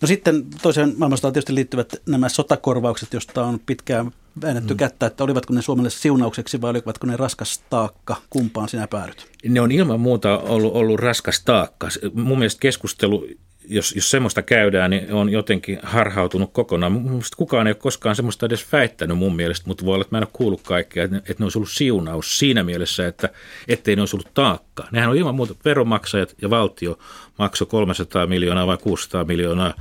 [0.06, 4.78] No sitten toiseen maailmansotaan tietysti liittyvät nämä sotakorvaukset, joista on pitkään väännetty mm.
[4.78, 9.28] kättä, että olivatko ne Suomelle siunaukseksi vai olivatko ne raskas taakka, kumpaan sinä päädyt?
[9.50, 11.88] Ne on ilman muuta ollut, ollut raskas taakka.
[12.14, 13.28] Mun mielestä keskustelu
[13.68, 16.92] jos, jos semmoista käydään, niin on jotenkin harhautunut kokonaan.
[16.92, 20.18] Mielestäni kukaan ei ole koskaan semmoista edes väittänyt mun mielestä, mutta voi olla, että mä
[20.18, 23.30] en ole kuullut kaikkea, että ne, että ne olisi ollut siunaus siinä mielessä, että
[23.68, 24.88] ettei ne olisi ollut taakka.
[24.92, 27.00] Nehän on ilman muuta veronmaksajat ja valtio
[27.40, 29.74] maksoi 300 miljoonaa vai 600 miljoonaa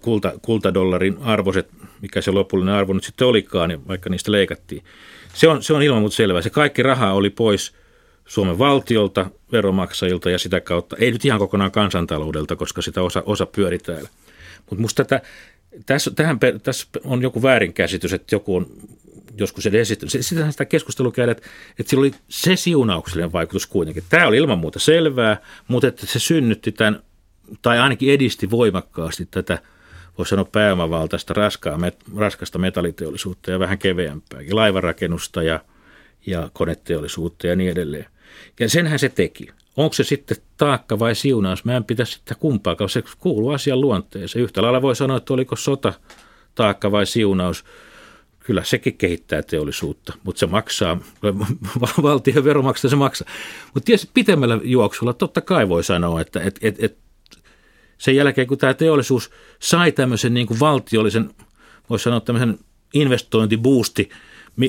[0.00, 1.68] kulta, kultadollarin arvoiset,
[2.00, 4.84] mikä se lopullinen arvo nyt sitten olikaan, niin vaikka niistä leikattiin.
[5.34, 6.42] Se on, se on ilman muuta selvää.
[6.42, 7.72] Se kaikki raha oli pois–
[8.32, 13.46] Suomen valtiolta, veromaksajilta ja sitä kautta, ei nyt ihan kokonaan kansantaloudelta, koska sitä osa, osa
[13.46, 14.08] pyöri täällä.
[14.58, 15.04] Mutta minusta
[15.86, 16.10] tässä,
[16.62, 18.66] tässä on joku väärinkäsitys, että joku on
[19.38, 20.12] joskus sen esittänyt.
[20.20, 24.04] Sitähän sitä keskustelua käydään, että, että sillä oli se siunauksellinen vaikutus kuitenkin.
[24.08, 25.36] Tämä oli ilman muuta selvää,
[25.68, 27.02] mutta että se synnytti tämän,
[27.62, 29.58] tai ainakin edisti voimakkaasti tätä,
[30.18, 31.78] voisi sanoa pääomavaltaista raskaa,
[32.16, 35.60] raskasta metalliteollisuutta ja vähän keveämpääkin, laivarakennusta ja,
[36.26, 38.11] ja koneteollisuutta ja niin edelleen.
[38.60, 39.48] Ja senhän se teki.
[39.76, 41.64] Onko se sitten taakka vai siunaus?
[41.64, 42.90] Mä en pitäisi sitä kumpaakaan.
[42.90, 44.42] Se kuuluu asian luonteeseen.
[44.42, 45.92] Yhtä lailla voi sanoa, että oliko sota
[46.54, 47.64] taakka vai siunaus.
[48.38, 51.00] Kyllä sekin kehittää teollisuutta, mutta se maksaa,
[52.02, 53.28] valtion veromaksaja se maksaa.
[53.74, 56.98] Mutta tietysti pitemmällä juoksulla totta kai voi sanoa, että et, et, et
[57.98, 61.30] sen jälkeen kun tämä teollisuus sai tämmöisen niin kuin valtiollisen,
[61.90, 62.58] voisi sanoa tämmöisen
[62.94, 64.10] investointibuusti,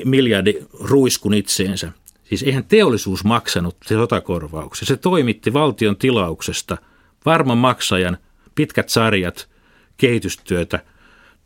[0.04, 1.92] miljardi ruiskun itseensä–
[2.24, 4.86] Siis eihän teollisuus maksanut sotakorvauksia.
[4.86, 6.76] Se toimitti valtion tilauksesta
[7.26, 8.18] varman maksajan
[8.54, 9.48] pitkät sarjat
[9.96, 10.80] kehitystyötä,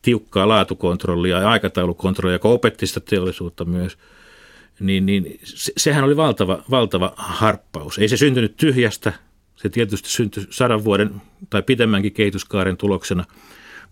[0.03, 3.99] tiukkaa laatukontrollia ja aikataulukontrollia, joka opetti sitä teollisuutta myös.
[4.81, 7.99] Niin, niin se, sehän oli valtava, valtava harppaus.
[7.99, 9.12] Ei se syntynyt tyhjästä,
[9.57, 11.14] se tietysti syntyi sadan vuoden
[11.51, 13.24] tai pitemmänkin kehityskaaren tuloksena,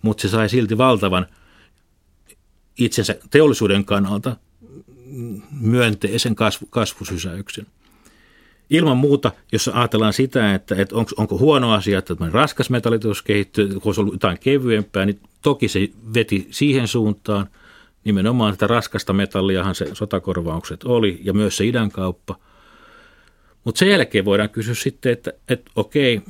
[0.02, 1.26] mutta se sai silti valtavan
[2.78, 4.36] itsensä teollisuuden kannalta
[5.60, 7.66] myönteisen kasvu, kasvusysäyksen.
[8.70, 13.68] Ilman muuta, jos ajatellaan sitä, että, että onko, onko huono asia, että raskas metalliteollisuus kehittyy,
[13.68, 17.46] kun olisi ollut jotain kevyempää, niin toki se veti siihen suuntaan.
[18.04, 22.36] Nimenomaan tätä raskasta metalliahan se sotakorvaukset oli ja myös se idänkauppa.
[23.64, 26.22] Mutta sen jälkeen voidaan kysyä sitten, että, että okei,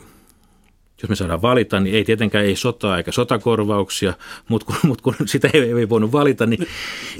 [1.03, 4.15] jos me saadaan valita, niin ei tietenkään ei sotaa eikä sotakorvauksia,
[4.49, 6.67] mutta kun, mut kun sitä ei, ei voinut valita, niin,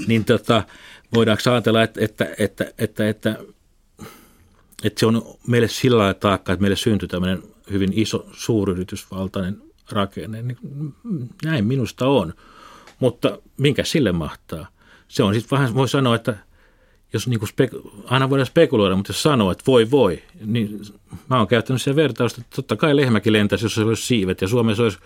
[0.07, 0.63] niin tota,
[1.13, 3.37] voidaanko ajatella, että, että, että, että, että,
[4.83, 10.41] että se on meille sillä lailla taakka, että meille syntyy tämmöinen hyvin iso suuryritysvaltainen rakenne.
[10.41, 10.57] Niin
[11.45, 12.33] näin minusta on.
[12.99, 14.67] Mutta minkä sille mahtaa?
[15.07, 16.37] Se on sitten vähän, voi sanoa, että
[17.13, 20.81] jos niin kuin spek- aina voidaan spekuloida, mutta jos sanoo, että voi voi, niin
[21.29, 24.47] mä oon käyttänyt sen vertausta, että totta kai lehmäkin lentäisi, jos se olisi siivet, ja
[24.47, 24.97] Suomessa olisi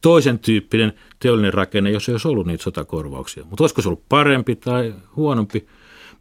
[0.00, 3.44] toisen tyyppinen teollinen rakenne, jos ei olisi ollut niitä sotakorvauksia.
[3.44, 5.66] Mutta olisiko se ollut parempi tai huonompi?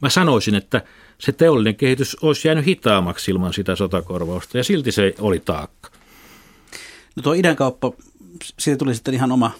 [0.01, 0.81] Mä sanoisin, että
[1.17, 5.89] se teollinen kehitys olisi jäänyt hitaammaksi ilman sitä sotakorvausta, ja silti se oli taakka.
[7.15, 7.91] No tuo idänkauppa,
[8.59, 9.51] siitä tuli sitten ihan oma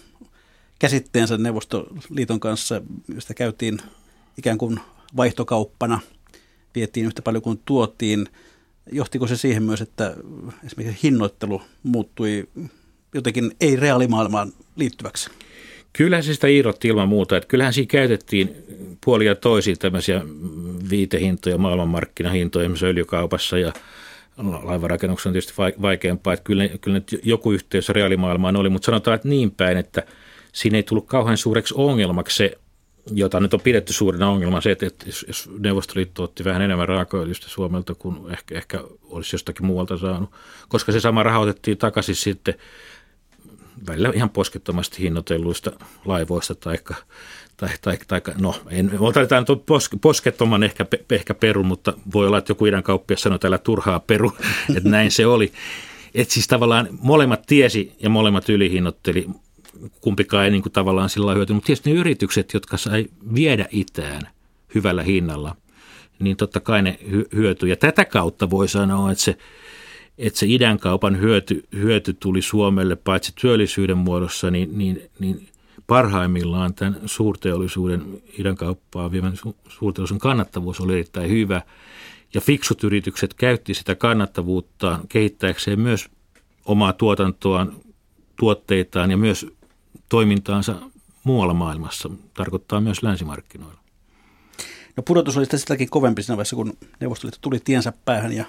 [0.80, 2.82] käsitteensä Neuvostoliiton kanssa,
[3.15, 3.80] josta käytiin
[4.38, 4.80] ikään kuin
[5.18, 5.99] vaihtokauppana,
[6.76, 8.28] vietiin yhtä paljon kuin tuotiin.
[8.91, 10.16] Johtiko se siihen myös, että
[10.66, 12.47] esimerkiksi hinnoittelu muuttui
[13.13, 15.30] jotenkin ei reaalimaailmaan liittyväksi?
[15.93, 17.38] Kyllähän se sitä irrotti ilman muuta.
[17.38, 18.55] Että kyllähän siinä käytettiin
[19.05, 20.22] puolia toisiin tämmöisiä
[20.89, 23.74] viitehintoja, maailmanmarkkinahintoja, esimerkiksi öljykaupassa ja
[24.63, 29.51] laivarakennuksessa on tietysti vaikeampaa, että kyllä, kyllä joku yhteys reaalimaailmaan oli, mutta sanotaan, että niin
[29.51, 30.03] päin, että
[30.53, 32.57] siinä ei tullut kauhean suureksi ongelmaksi se,
[33.12, 34.86] jota nyt on pidetty suurena ongelma, se, että
[35.28, 40.30] jos Neuvostoliitto otti vähän enemmän raakaöljystä Suomelta kuin ehkä, ehkä olisi jostakin muualta saanut,
[40.68, 42.56] koska se sama rahoitettiin takaisin sitten
[43.88, 45.72] välillä ihan poskettomasti hinnoitelluista
[46.06, 46.78] laivoista tai
[47.58, 52.38] tai, tai, tai no, en, otetaan tuon pos, poskettoman ehkä, ehkä peru, mutta voi olla,
[52.38, 54.32] että joku idän kauppias sanoi täällä turhaa peru,
[54.78, 55.51] että näin se oli.
[56.16, 59.28] Että siis tavallaan molemmat tiesi ja molemmat ylihinnoitteli,
[60.01, 61.57] kumpikaan ei niin kuin tavallaan sillä hyötynyt.
[61.57, 63.05] Mutta tietysti ne yritykset, jotka sai
[63.36, 64.21] viedä itään
[64.76, 65.55] hyvällä hinnalla,
[66.19, 66.99] niin totta kai ne
[67.36, 67.69] hyötyy.
[67.69, 69.38] Ja tätä kautta voi sanoa, että se,
[70.17, 75.47] että se idän kaupan hyöty, hyöty tuli Suomelle paitsi työllisyyden muodossa, niin, niin, niin
[75.88, 79.34] parhaimmillaan tämän suurteollisuuden idän kauppaa vievän
[79.67, 81.61] suurteollisuuden kannattavuus oli erittäin hyvä.
[82.34, 86.09] Ja fiksut yritykset käytti sitä kannattavuutta kehittääkseen myös
[86.65, 87.73] omaa tuotantoaan,
[88.39, 89.47] tuotteitaan ja myös
[90.10, 90.76] toimintaansa
[91.24, 93.80] muualla maailmassa, tarkoittaa myös länsimarkkinoilla.
[94.97, 98.45] No pudotus oli sitäkin kovempi siinä vaiheessa, kun Neuvostoliitto tuli tiensä päähän ja,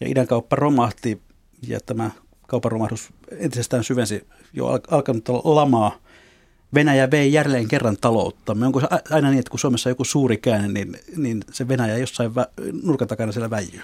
[0.00, 1.22] ja idän kauppa romahti
[1.68, 2.10] ja tämä
[2.46, 3.08] kaupan romahdus
[3.38, 5.98] entisestään syvensi jo alkanut lamaa.
[6.74, 8.54] Venäjä vei jälleen kerran taloutta.
[8.54, 11.98] Me onko aina niin, että kun Suomessa on joku suuri käänne, niin, niin se Venäjä
[11.98, 12.46] jossain vä,
[12.82, 13.80] nurkan takana siellä väijyy?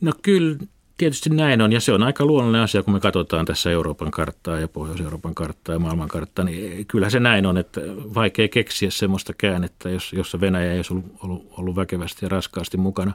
[0.00, 0.56] No kyllä
[0.98, 4.60] Tietysti näin on, ja se on aika luonnollinen asia, kun me katsotaan tässä Euroopan karttaa
[4.60, 7.80] ja Pohjois-Euroopan karttaa ja maailman karttaa, niin kyllä se näin on, että
[8.14, 13.12] vaikea keksiä semmoista käännettä, jossa Venäjä ei olisi ollut, ollut, ollut väkevästi ja raskaasti mukana.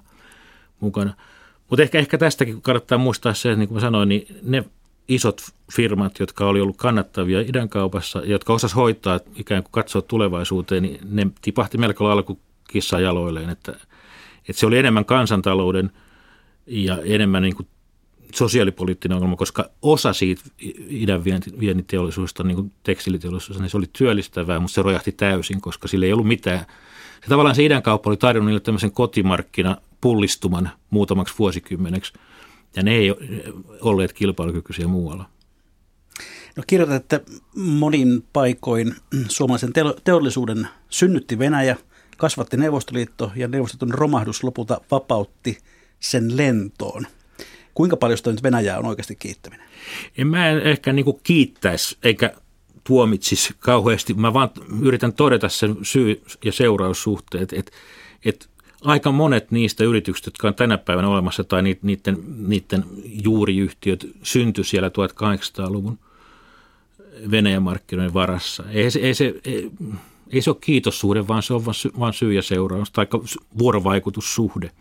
[0.80, 1.14] mukana.
[1.70, 4.64] Mutta ehkä, ehkä tästäkin kannattaa muistaa se, että niin kuin mä sanoin, niin ne
[5.08, 5.42] isot
[5.74, 11.00] firmat, jotka oli ollut kannattavia idän kaupassa, jotka osas hoitaa, ikään kuin katsoa tulevaisuuteen, niin
[11.10, 13.72] ne tipahti melko lailla kuin kissa jaloilleen, että,
[14.50, 15.92] että se oli enemmän kansantalouden
[16.68, 17.68] ja enemmän niin kuin
[18.34, 20.44] sosiaalipoliittinen ongelma, koska osa siitä
[20.90, 21.24] idän
[21.60, 26.14] vientiteollisuudesta, niin kuin tekstiiliteollisuudesta, niin se oli työllistävää, mutta se rojahti täysin, koska sillä ei
[26.14, 26.60] ollut mitään.
[27.22, 32.14] Ja tavallaan se idän kauppa oli tarjonnut niille tämmöisen kotimarkkina pullistuman muutamaksi vuosikymmeneksi,
[32.76, 33.14] ja ne ei
[33.82, 35.30] olleet kilpailukykyisiä muualla.
[36.56, 37.22] No kirjoitat, että
[37.56, 38.96] monin paikoin
[39.28, 39.74] suomalaisen
[40.04, 41.78] teollisuuden synnytti Venäjä,
[42.18, 45.58] kasvatti Neuvostoliitto ja Neuvostoliiton romahdus lopulta vapautti
[46.00, 47.08] sen lentoon.
[47.74, 49.68] Kuinka paljon sitä nyt Venäjää on oikeasti kiittäminen?
[50.18, 52.34] En mä ehkä niin kuin kiittäisi eikä
[52.84, 54.14] tuomitsisi kauheasti.
[54.14, 54.50] Mä vaan
[54.82, 57.72] yritän todeta sen syy- ja seuraussuhteet, että,
[58.26, 58.46] että
[58.84, 62.18] aika monet niistä yrityksistä, jotka on tänä päivänä olemassa, tai niiden,
[62.48, 62.86] niiden
[63.24, 66.00] juuriyhtiöt syntyi siellä 1800-luvun
[67.32, 68.64] Venäjän markkinoiden varassa.
[68.72, 69.72] Ei se, ei se, ei,
[70.30, 71.66] ei se ole kiitossuhde, vaan se on
[72.00, 73.08] vain syy ja seuraus, tai
[73.58, 74.72] vuorovaikutussuhde.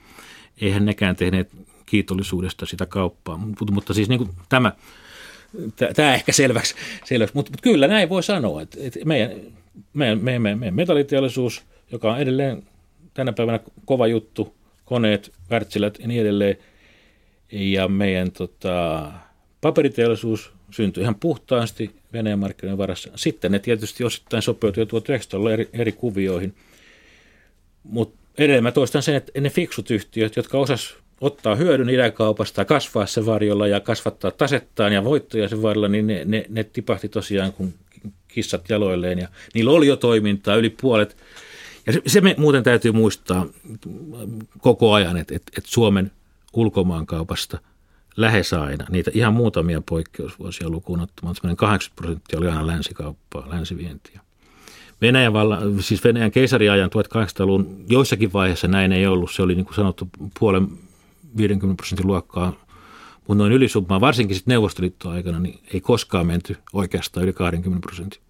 [0.60, 1.50] Eihän nekään tehneet
[1.92, 3.36] kiitollisuudesta sitä kauppaa.
[3.36, 4.72] Mutta, mutta siis niin kuin tämä,
[5.96, 6.74] tämä ehkä selväksi,
[7.04, 7.34] selväksi.
[7.34, 9.30] Mutta, mutta kyllä näin voi sanoa, että, että meidän,
[9.92, 12.62] meidän, meidän, meidän metalliteollisuus, joka on edelleen
[13.14, 16.56] tänä päivänä kova juttu, koneet, värtsilät ja niin edelleen,
[17.52, 19.12] ja meidän tota,
[19.60, 23.10] paperiteollisuus syntyi ihan puhtaasti Venäjän markkinoiden varassa.
[23.16, 26.54] Sitten ne tietysti osittain sopeutui 1900 eri, eri kuvioihin,
[27.82, 32.64] mutta edelleen mä toistan sen, että ne fiksut yhtiöt, jotka osas ottaa hyödyn idäkaupasta ja
[32.64, 37.08] kasvaa sen varjolla ja kasvattaa tasettaan ja voittoja sen varjolla, niin ne, ne, ne tipahti
[37.08, 37.74] tosiaan kuin
[38.28, 41.16] kissat jaloilleen ja niillä oli jo toimintaa yli puolet.
[41.86, 43.46] Ja se, se me muuten täytyy muistaa
[44.58, 46.10] koko ajan, että, että, että Suomen
[46.52, 47.58] ulkomaankaupasta
[48.16, 54.20] lähes aina, niitä ihan muutamia poikkeusvuosia lukuun ottamaan, 80 prosenttia oli aina länsikauppaa, länsivientiä.
[55.00, 59.30] Venäjän, valla, siis Venäjän keisariajan 1800-luvun joissakin vaiheissa näin ei ollut.
[59.32, 60.08] Se oli niin kuin sanottu
[60.40, 60.68] puolen
[61.36, 62.52] 50 prosentin luokkaa,
[63.28, 68.20] mutta noin ylisummaa, varsinkin sitten Neuvostoliittoaikana, niin ei koskaan menty oikeastaan yli 20 prosentin.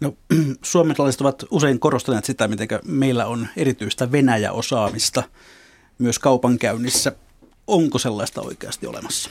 [0.00, 0.16] No,
[0.62, 5.22] suomalaiset ovat usein korostaneet sitä, miten meillä on erityistä Venäjä-osaamista
[5.98, 7.12] myös kaupankäynnissä.
[7.66, 9.30] Onko sellaista oikeasti olemassa?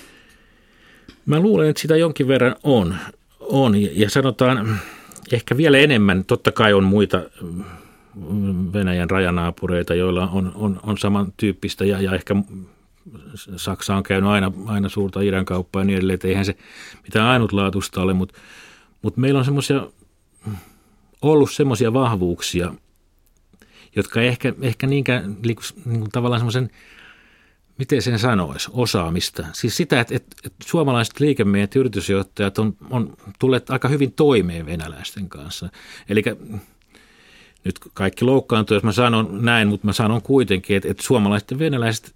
[1.26, 2.96] Mä luulen, että sitä jonkin verran on.
[3.40, 3.76] on.
[3.76, 4.80] Ja sanotaan
[5.32, 7.22] ehkä vielä enemmän, totta kai on muita
[8.74, 12.36] Venäjän rajanaapureita, joilla on, on, on samantyyppistä ja, ja ehkä
[13.56, 16.58] Saksa on käynyt aina, aina suurta idän kauppaa ja niin edelleen, että eihän se
[17.04, 18.40] mitään ainutlaatuista ole, mutta,
[19.02, 19.88] mutta meillä on semmoisia
[21.22, 22.74] ollut semmoisia vahvuuksia,
[23.96, 25.56] jotka ehkä, ehkä niinkään niin
[25.86, 26.70] kuin tavallaan semmoisen,
[27.78, 29.46] miten sen sanoisi, osaamista.
[29.54, 34.66] Siis sitä, että, että, että suomalaiset liikemiehet ja yritysjohtajat on, on tulleet aika hyvin toimeen
[34.66, 35.70] venäläisten kanssa.
[36.10, 36.24] Eli
[37.64, 41.60] nyt kaikki loukkaantuu, jos mä sanon näin, mutta mä sanon kuitenkin, että, että suomalaiset ja
[41.60, 42.16] venäläiset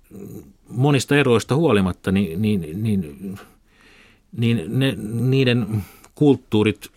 [0.70, 3.40] monista eroista huolimatta, niin, niin, niin,
[4.38, 5.84] niin ne, niiden
[6.16, 6.92] kulttuurit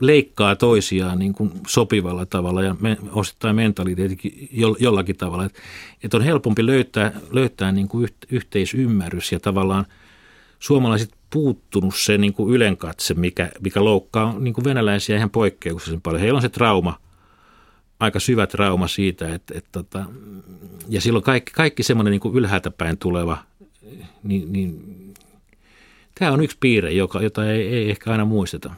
[0.00, 5.44] leikkaa toisiaan niin kuin sopivalla tavalla ja me, osittain mentaliteetikin jollakin tavalla.
[5.44, 5.60] Että
[6.04, 9.86] et on helpompi löytää, löytää niin kuin yhteisymmärrys ja tavallaan
[10.58, 16.20] suomalaiset puuttunut se niin kuin ylenkatse, mikä, mikä loukkaa niin kuin venäläisiä ihan poikkeuksellisen paljon.
[16.20, 16.98] Heillä on se trauma,
[18.00, 20.04] aika syvä trauma siitä, että, että, tota,
[20.88, 23.38] ja silloin kaikki, kaikki semmoinen niin kuin ylhäältä päin tuleva,
[24.22, 25.14] niin, niin
[26.14, 28.74] tämä on yksi piirre, joka, jota ei, ei ehkä aina muisteta.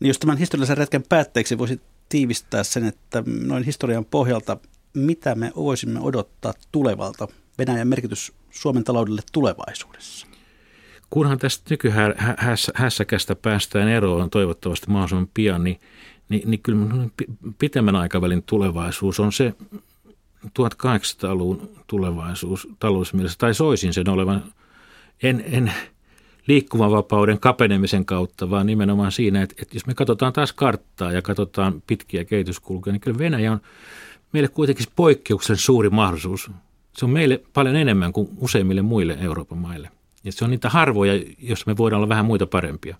[0.00, 4.56] Niin jos tämän historiallisen retken päätteeksi voisi tiivistää sen, että noin historian pohjalta,
[4.94, 7.28] mitä me voisimme odottaa tulevalta
[7.58, 10.26] Venäjän merkitys Suomen taloudelle tulevaisuudessa?
[11.10, 15.80] Kunhan tästä nykyhässäkästä päästään eroon toivottavasti mahdollisimman pian, niin,
[16.32, 16.86] niin, niin kyllä
[17.58, 19.54] pitemmän aikavälin tulevaisuus on se
[20.46, 24.44] 1800-luvun tulevaisuus talousmielessä, tai soisin sen olevan.
[25.22, 25.72] En, en,
[26.46, 31.82] liikkumavapauden kapenemisen kautta, vaan nimenomaan siinä, että, että jos me katsotaan taas karttaa ja katsotaan
[31.86, 33.60] pitkiä kehityskulkuja, niin kyllä Venäjä on
[34.32, 36.50] meille kuitenkin poikkeuksen suuri mahdollisuus.
[36.96, 39.90] Se on meille paljon enemmän kuin useimmille muille Euroopan maille.
[40.24, 42.96] Ja se on niitä harvoja, jos me voidaan olla vähän muita parempia.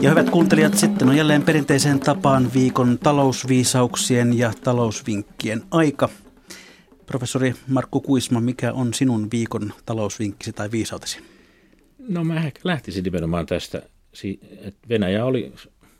[0.00, 6.08] Ja hyvät kuuntelijat, sitten on jälleen perinteiseen tapaan viikon talousviisauksien ja talousvinkkien aika–
[7.06, 11.18] Professori Markku Kuisma, mikä on sinun viikon talousvinkkisi tai viisautesi?
[12.08, 13.82] No mä lähtisin nimenomaan tästä,
[14.60, 15.52] että Venäjä oli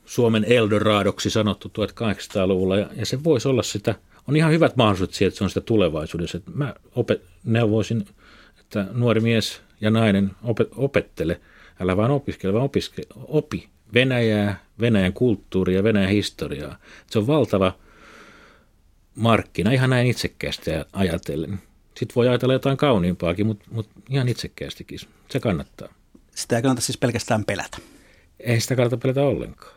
[0.05, 3.95] Suomen Eldoradoksi sanottu 1800-luvulla ja, ja se voisi olla sitä,
[4.29, 6.41] on ihan hyvät mahdollisuudet siihen, että se on sitä tulevaisuudessa.
[6.55, 8.07] Mä opet, neuvoisin,
[8.61, 11.41] että nuori mies ja nainen opet, opettele,
[11.81, 16.77] älä vain opiskele, vaan opiske, opi Venäjää, Venäjän kulttuuria, Venäjän historiaa.
[17.07, 17.73] Se on valtava–
[19.17, 21.59] markkina ihan näin itsekkäästi ajatellen.
[21.97, 24.99] Sitten voi ajatella jotain kauniimpaakin, mutta, mutta ihan itsekkäästikin.
[25.31, 25.89] Se kannattaa.
[26.35, 27.79] Sitä ei kannata siis pelkästään pelätä.
[28.41, 29.77] Ei sitä kannata pelätä ollenkaan.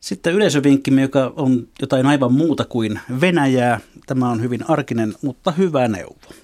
[0.00, 3.80] Sitten yleisövinkkimme, joka on jotain aivan muuta kuin Venäjää.
[4.06, 6.34] Tämä on hyvin arkinen, mutta hyvä neuvo.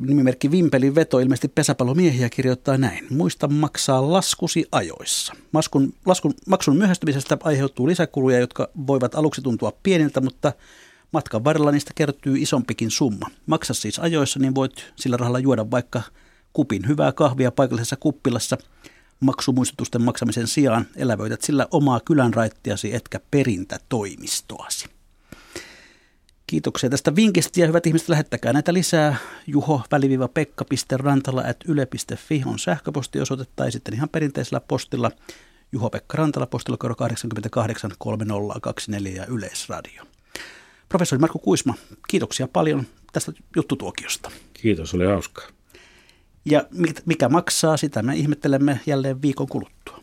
[0.00, 3.06] Nimimerkki Vimpelin veto ilmeisesti pesäpallomiehiä kirjoittaa näin.
[3.10, 5.32] Muista maksaa laskusi ajoissa.
[5.52, 10.52] Maskun, laskun, maksun myöhästymisestä aiheutuu lisäkuluja, jotka voivat aluksi tuntua pieniltä, mutta
[11.12, 13.26] matkan varrella niistä kertyy isompikin summa.
[13.46, 16.02] Maksa siis ajoissa, niin voit sillä rahalla juoda vaikka
[16.52, 18.58] kupin hyvää kahvia paikallisessa kuppilassa.
[19.20, 24.86] Maksumuistutusten maksamisen sijaan elävöität sillä omaa kylänraittiasi etkä perintätoimistoasi.
[26.46, 29.16] Kiitoksia tästä vinkistä ja hyvät ihmiset, lähettäkää näitä lisää.
[29.46, 35.10] juho-pekka.rantala.yle.fi on sähköpostiosoite tai sitten ihan perinteisellä postilla
[35.72, 40.02] Juho-Pekka Rantala, postilokero 88 3024 ja Yleisradio.
[40.88, 41.74] Professori Markku Kuisma,
[42.08, 44.30] kiitoksia paljon tästä juttutuokiosta.
[44.52, 45.46] Kiitos, oli hauskaa.
[46.44, 46.64] Ja
[47.06, 49.93] mikä maksaa, sitä me ihmettelemme jälleen viikon kuluttua.